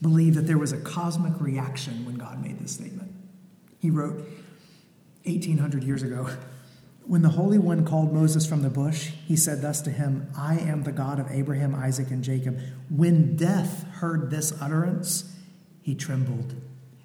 believed 0.00 0.36
that 0.36 0.46
there 0.46 0.58
was 0.58 0.72
a 0.72 0.80
cosmic 0.80 1.40
reaction 1.40 2.04
when 2.04 2.16
God 2.16 2.42
made 2.42 2.60
this 2.60 2.72
statement. 2.72 3.10
He 3.80 3.90
wrote 3.90 4.16
1800 5.24 5.82
years 5.82 6.02
ago 6.02 6.28
When 7.06 7.22
the 7.22 7.30
Holy 7.30 7.58
One 7.58 7.84
called 7.84 8.12
Moses 8.12 8.46
from 8.46 8.62
the 8.62 8.70
bush, 8.70 9.10
he 9.26 9.36
said 9.36 9.62
thus 9.62 9.80
to 9.82 9.90
him 9.90 10.30
I 10.36 10.58
am 10.58 10.82
the 10.82 10.92
God 10.92 11.18
of 11.18 11.30
Abraham, 11.30 11.74
Isaac, 11.74 12.10
and 12.10 12.22
Jacob. 12.22 12.58
When 12.90 13.36
death 13.36 13.84
heard 13.94 14.30
this 14.30 14.52
utterance, 14.60 15.34
he 15.80 15.94
trembled 15.94 16.54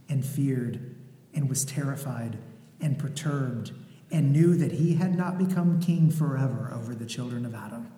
and 0.09 0.25
feared 0.25 0.95
and 1.33 1.47
was 1.47 1.63
terrified 1.63 2.37
and 2.81 2.97
perturbed 2.97 3.71
and 4.11 4.33
knew 4.33 4.55
that 4.55 4.73
he 4.73 4.95
had 4.95 5.15
not 5.17 5.37
become 5.37 5.79
king 5.79 6.11
forever 6.11 6.71
over 6.73 6.93
the 6.93 7.05
children 7.05 7.45
of 7.45 7.55
Adam. 7.55 7.91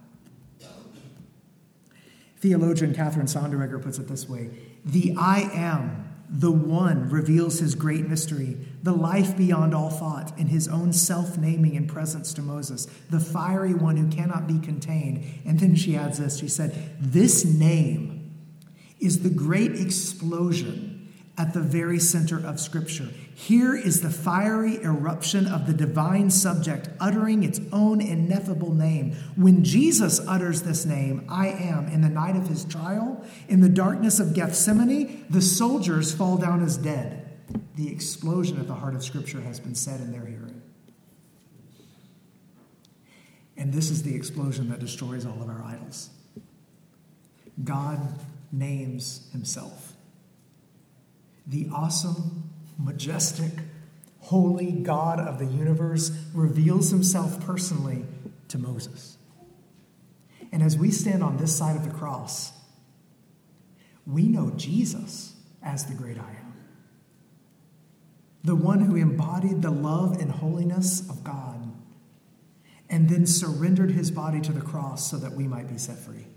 Theologian 2.43 2.93
Katherine 2.93 3.25
Sonderegger 3.25 3.81
puts 3.81 3.99
it 3.99 4.09
this 4.09 4.27
way 4.27 4.49
The 4.83 5.15
I 5.17 5.49
am, 5.53 6.13
the 6.29 6.51
one, 6.51 7.09
reveals 7.09 7.59
his 7.59 7.73
great 7.73 8.05
mystery, 8.05 8.57
the 8.83 8.91
life 8.91 9.37
beyond 9.37 9.73
all 9.73 9.89
thought, 9.89 10.37
in 10.37 10.47
his 10.47 10.67
own 10.67 10.91
self 10.91 11.37
naming 11.37 11.77
and 11.77 11.87
presence 11.87 12.33
to 12.33 12.41
Moses, 12.41 12.85
the 13.09 13.21
fiery 13.21 13.73
one 13.73 13.95
who 13.95 14.09
cannot 14.09 14.45
be 14.45 14.59
contained. 14.59 15.23
And 15.45 15.57
then 15.57 15.75
she 15.75 15.95
adds 15.95 16.19
this 16.19 16.37
she 16.37 16.49
said, 16.49 16.97
This 16.99 17.45
name 17.45 18.33
is 18.99 19.23
the 19.23 19.29
great 19.29 19.79
explosion 19.79 21.13
at 21.37 21.53
the 21.53 21.61
very 21.61 21.99
center 21.99 22.45
of 22.45 22.59
Scripture. 22.59 23.07
Here 23.35 23.75
is 23.75 24.01
the 24.01 24.09
fiery 24.09 24.81
eruption 24.83 25.47
of 25.47 25.65
the 25.65 25.73
divine 25.73 26.29
subject 26.29 26.89
uttering 26.99 27.43
its 27.43 27.59
own 27.71 27.99
ineffable 27.99 28.73
name. 28.73 29.13
When 29.35 29.63
Jesus 29.63 30.19
utters 30.27 30.61
this 30.61 30.85
name, 30.85 31.25
I 31.29 31.47
am, 31.47 31.87
in 31.87 32.01
the 32.01 32.09
night 32.09 32.35
of 32.35 32.47
his 32.47 32.63
trial, 32.63 33.25
in 33.47 33.61
the 33.61 33.69
darkness 33.69 34.19
of 34.19 34.33
Gethsemane, 34.33 35.25
the 35.29 35.41
soldiers 35.41 36.13
fall 36.13 36.37
down 36.37 36.63
as 36.63 36.77
dead. 36.77 37.27
The 37.75 37.91
explosion 37.91 38.59
at 38.59 38.67
the 38.67 38.75
heart 38.75 38.95
of 38.95 39.03
Scripture 39.03 39.41
has 39.41 39.59
been 39.59 39.75
said 39.75 39.99
in 39.99 40.11
their 40.11 40.25
hearing. 40.25 40.61
And 43.57 43.73
this 43.73 43.89
is 43.89 44.03
the 44.03 44.15
explosion 44.15 44.69
that 44.69 44.79
destroys 44.79 45.25
all 45.25 45.41
of 45.41 45.49
our 45.49 45.63
idols. 45.63 46.09
God 47.63 47.99
names 48.51 49.29
himself 49.31 49.93
the 51.47 51.69
awesome, 51.73 52.49
majestic, 52.77 53.51
holy 54.19 54.71
God 54.71 55.19
of 55.19 55.39
the 55.39 55.45
universe 55.45 56.11
reveals 56.33 56.89
himself 56.91 57.45
personally 57.45 58.05
to 58.47 58.57
Moses. 58.57 59.17
And 60.51 60.61
as 60.61 60.77
we 60.77 60.91
stand 60.91 61.23
on 61.23 61.37
this 61.37 61.55
side 61.55 61.75
of 61.75 61.83
the 61.83 61.93
cross, 61.93 62.51
we 64.05 64.27
know 64.27 64.51
Jesus 64.51 65.35
as 65.63 65.85
the 65.85 65.93
great 65.93 66.17
I 66.17 66.29
am. 66.29 66.53
the 68.43 68.55
one 68.55 68.81
who 68.81 68.95
embodied 68.95 69.61
the 69.61 69.71
love 69.71 70.19
and 70.19 70.29
holiness 70.29 71.09
of 71.09 71.23
God, 71.23 71.71
and 72.89 73.09
then 73.09 73.25
surrendered 73.25 73.91
his 73.91 74.11
body 74.11 74.41
to 74.41 74.51
the 74.51 74.61
cross 74.61 75.09
so 75.09 75.17
that 75.17 75.31
we 75.33 75.47
might 75.47 75.69
be 75.69 75.77
set 75.77 75.97
free. 75.97 76.27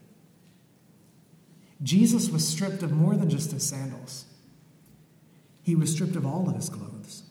Jesus 1.83 2.31
was 2.31 2.47
stripped 2.47 2.83
of 2.83 2.93
more 2.93 3.17
than 3.17 3.29
just 3.29 3.51
his 3.51 3.67
sandals, 3.67 4.25
he 5.67 5.75
was 5.75 5.93
stripped 5.93 6.15
of 6.15 6.25
all 6.25 6.49
of 6.49 6.55
his 6.55 6.69
clothes 6.69 7.25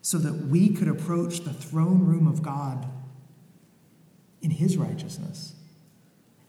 so 0.00 0.16
that 0.16 0.46
we 0.46 0.68
could 0.68 0.86
approach 0.86 1.40
the 1.40 1.52
throne 1.52 2.06
room 2.06 2.28
of 2.28 2.40
God 2.40 2.86
in 4.40 4.52
his 4.52 4.76
righteousness 4.76 5.56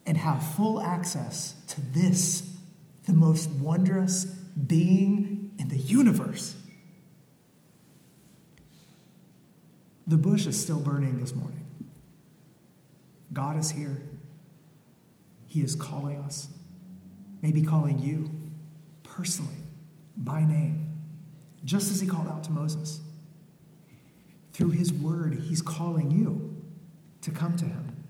and 0.05 0.15
have 0.17 0.43
full 0.53 0.79
access 0.79 1.55
to 1.69 1.81
this, 1.81 2.55
the 3.07 3.13
most 3.13 3.49
wondrous 3.49 4.25
being 4.25 5.51
in 5.57 5.69
the 5.69 5.79
universe. 5.79 6.55
The 10.05 10.17
bush 10.17 10.45
is 10.45 10.61
still 10.61 10.79
burning 10.79 11.19
this 11.19 11.33
morning. 11.33 11.65
God 13.33 13.57
is 13.57 13.71
here. 13.71 13.99
He 15.47 15.61
is 15.61 15.73
calling 15.73 16.17
us, 16.19 16.49
maybe 17.41 17.63
calling 17.63 17.97
you 17.97 18.29
personally 19.01 19.57
by 20.15 20.41
name, 20.41 20.88
just 21.63 21.91
as 21.91 21.99
He 21.99 22.07
called 22.07 22.27
out 22.27 22.43
to 22.45 22.51
Moses. 22.51 23.01
Through 24.53 24.71
His 24.71 24.91
word, 24.91 25.35
He's 25.47 25.61
calling 25.61 26.11
you 26.11 26.55
to 27.21 27.31
come 27.31 27.55
to 27.57 27.65
Him. 27.65 28.05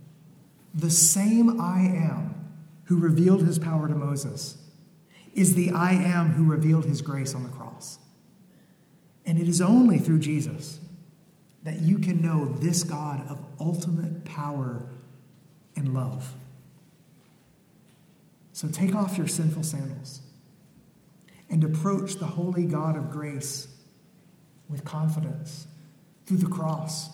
The 0.74 0.91
same 0.91 1.60
I 1.60 1.80
am 1.80 2.36
who 2.86 2.97
revealed 2.97 3.43
His 3.43 3.60
power 3.60 3.88
to 3.88 3.95
Moses 3.95 4.58
is 5.34 5.56
the 5.56 5.72
I 5.72 5.93
am 5.93 6.34
who 6.34 6.43
revealed 6.43 6.86
His 6.86 7.02
grace 7.02 7.36
on 7.36 7.43
the 7.43 7.50
cross. 7.50 8.00
And 9.26 9.39
it 9.39 9.47
is 9.47 9.62
only 9.62 10.00
through 10.00 10.20
Jesus 10.20 10.80
that 11.64 11.82
you 11.82 12.00
can 12.00 12.22
know 12.22 12.45
this 12.45 12.84
God 12.84 13.28
of 13.30 13.39
ultimate 13.60 14.26
power 14.26 14.89
and 15.76 15.93
love. 15.93 16.34
So 18.54 18.68
take 18.68 18.95
off 18.95 19.18
your 19.18 19.28
sinful 19.28 19.64
sandals 19.64 20.22
and 21.50 21.64
approach 21.64 22.16
the 22.16 22.26
holy 22.26 22.66
God 22.66 22.95
of 22.95 23.10
grace 23.10 23.68
with 24.70 24.86
confidence 24.86 25.68
through 26.26 26.38
the 26.38 26.47
cross, 26.47 27.10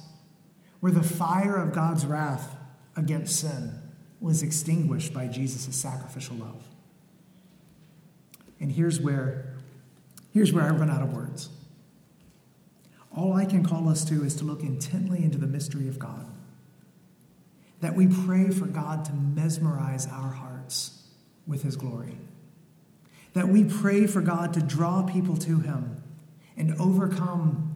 where 0.81 0.91
the 0.91 1.03
fire 1.03 1.55
of 1.55 1.73
God's 1.73 2.05
wrath 2.05 2.55
against 2.95 3.39
sin 3.39 3.79
was 4.19 4.43
extinguished 4.43 5.13
by 5.13 5.27
Jesus' 5.27 5.75
sacrificial 5.75 6.35
love. 6.35 6.67
And 8.59 8.71
here's 8.71 8.99
where, 8.99 9.53
here's 10.33 10.51
where 10.51 10.65
I 10.65 10.69
run 10.69 10.89
out 10.89 11.01
of 11.01 11.13
words. 11.13 11.49
All 13.15 13.33
I 13.33 13.45
can 13.45 13.63
call 13.65 13.87
us 13.87 14.03
to 14.05 14.23
is 14.23 14.35
to 14.35 14.43
look 14.43 14.61
intently 14.61 15.23
into 15.23 15.37
the 15.37 15.47
mystery 15.47 15.87
of 15.87 15.99
God. 15.99 16.25
That 17.81 17.95
we 17.95 18.07
pray 18.07 18.49
for 18.49 18.65
God 18.65 19.05
to 19.05 19.13
mesmerize 19.13 20.07
our 20.07 20.31
hearts 20.31 21.03
with 21.47 21.63
His 21.63 21.75
glory. 21.75 22.17
That 23.35 23.47
we 23.49 23.63
pray 23.63 24.07
for 24.07 24.21
God 24.21 24.53
to 24.55 24.61
draw 24.61 25.03
people 25.03 25.37
to 25.37 25.59
Him 25.59 26.01
and 26.57 26.75
overcome 26.79 27.75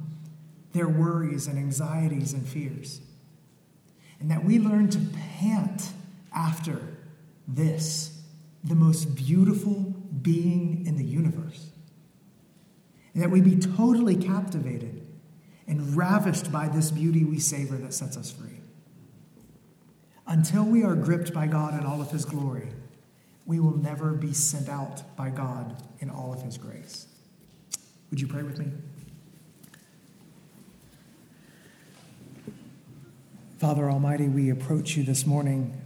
their 0.73 0.87
worries 0.87 1.47
and 1.47 1.57
anxieties 1.57 2.33
and 2.33 2.47
fears. 2.47 3.01
And 4.19 4.31
that 4.31 4.43
we 4.43 4.57
learn 4.57 4.89
to 4.89 4.99
pant 5.39 5.91
after 6.33 6.81
this, 7.47 8.21
the 8.63 8.75
most 8.75 9.15
beautiful 9.15 9.95
being 10.21 10.85
in 10.85 10.97
the 10.97 11.03
universe. 11.03 11.67
And 13.13 13.23
that 13.23 13.29
we 13.29 13.41
be 13.41 13.57
totally 13.57 14.15
captivated 14.15 15.05
and 15.67 15.95
ravished 15.95 16.51
by 16.51 16.67
this 16.67 16.91
beauty 16.91 17.23
we 17.23 17.39
savor 17.39 17.77
that 17.77 17.93
sets 17.93 18.17
us 18.17 18.31
free. 18.31 18.61
Until 20.27 20.63
we 20.63 20.83
are 20.83 20.95
gripped 20.95 21.33
by 21.33 21.47
God 21.47 21.73
in 21.73 21.85
all 21.85 22.01
of 22.01 22.11
His 22.11 22.25
glory, 22.25 22.69
we 23.49 23.59
will 23.59 23.75
never 23.77 24.13
be 24.13 24.31
sent 24.31 24.69
out 24.69 25.01
by 25.17 25.31
God 25.31 25.81
in 26.01 26.11
all 26.11 26.31
of 26.31 26.43
His 26.43 26.55
grace. 26.55 27.07
Would 28.11 28.21
you 28.21 28.27
pray 28.27 28.43
with 28.43 28.59
me? 28.59 28.67
Father 33.57 33.89
Almighty, 33.89 34.27
we 34.27 34.51
approach 34.51 34.95
you 34.95 35.03
this 35.03 35.25
morning 35.25 35.81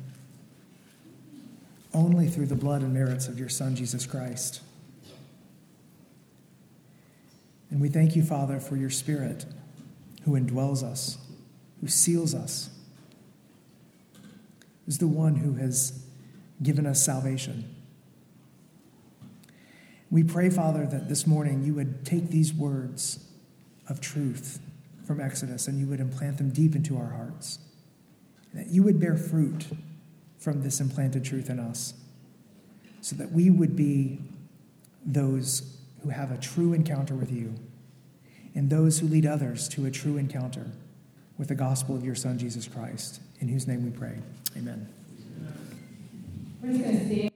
only 1.94 2.28
through 2.28 2.48
the 2.48 2.56
blood 2.56 2.82
and 2.82 2.94
merits 2.94 3.30
of 3.30 3.40
your 3.40 3.48
Son, 3.48 3.78
Jesus 3.78 4.06
Christ. 4.06 4.60
And 7.72 7.80
we 7.80 7.88
thank 7.88 8.14
you, 8.14 8.24
Father, 8.24 8.60
for 8.60 8.76
your 8.76 8.90
Spirit 8.90 9.46
who 10.26 10.32
indwells 10.32 10.84
us, 10.84 11.18
who 11.80 11.88
seals 11.88 12.36
us, 12.36 12.72
is 14.86 14.98
the 14.98 15.08
one 15.08 15.36
who 15.36 15.54
has 15.54 16.03
given 16.64 16.86
us 16.86 17.04
salvation. 17.04 17.76
We 20.10 20.24
pray, 20.24 20.50
Father, 20.50 20.86
that 20.86 21.10
this 21.10 21.26
morning 21.26 21.64
you 21.64 21.74
would 21.74 22.06
take 22.06 22.30
these 22.30 22.54
words 22.54 23.26
of 23.90 24.00
truth 24.00 24.60
from 25.06 25.20
Exodus 25.20 25.68
and 25.68 25.80
you 25.80 25.88
would 25.88 26.00
implant 26.00 26.38
them 26.38 26.50
deep 26.50 26.76
into 26.76 26.98
our 26.98 27.10
hearts, 27.10 27.60
that 28.54 28.68
you 28.68 28.84
would 28.84 29.00
bear 29.00 29.18
fruit 29.18 29.66
from 30.38 30.62
this 30.62 30.80
implanted 30.80 31.26
truth 31.26 31.50
in 31.50 31.60
us, 31.60 31.94
so 33.02 33.16
that 33.16 33.32
we 33.32 33.50
would 33.50 33.76
be 33.76 34.20
those 35.06 35.78
who 36.04 36.10
have 36.10 36.32
a 36.32 36.38
true 36.38 36.74
encounter 36.74 37.16
with 37.16 37.32
you 37.32 37.56
and 38.56 38.70
those 38.70 39.00
who 39.00 39.08
lead 39.08 39.26
others 39.26 39.68
to 39.70 39.86
a 39.86 39.92
true 39.92 40.18
encounter 40.18 40.68
with 41.38 41.48
the 41.48 41.56
gospel 41.56 41.96
of 41.96 42.06
your 42.06 42.16
Son, 42.16 42.38
Jesus 42.38 42.68
Christ, 42.68 43.20
in 43.40 43.48
whose 43.48 43.68
name 43.68 43.84
we 43.84 43.90
pray. 43.90 44.20
Amen. 44.56 44.88
We're 46.64 46.72
just 46.72 46.82
going 46.82 46.98
to 46.98 47.06
stand. 47.06 47.33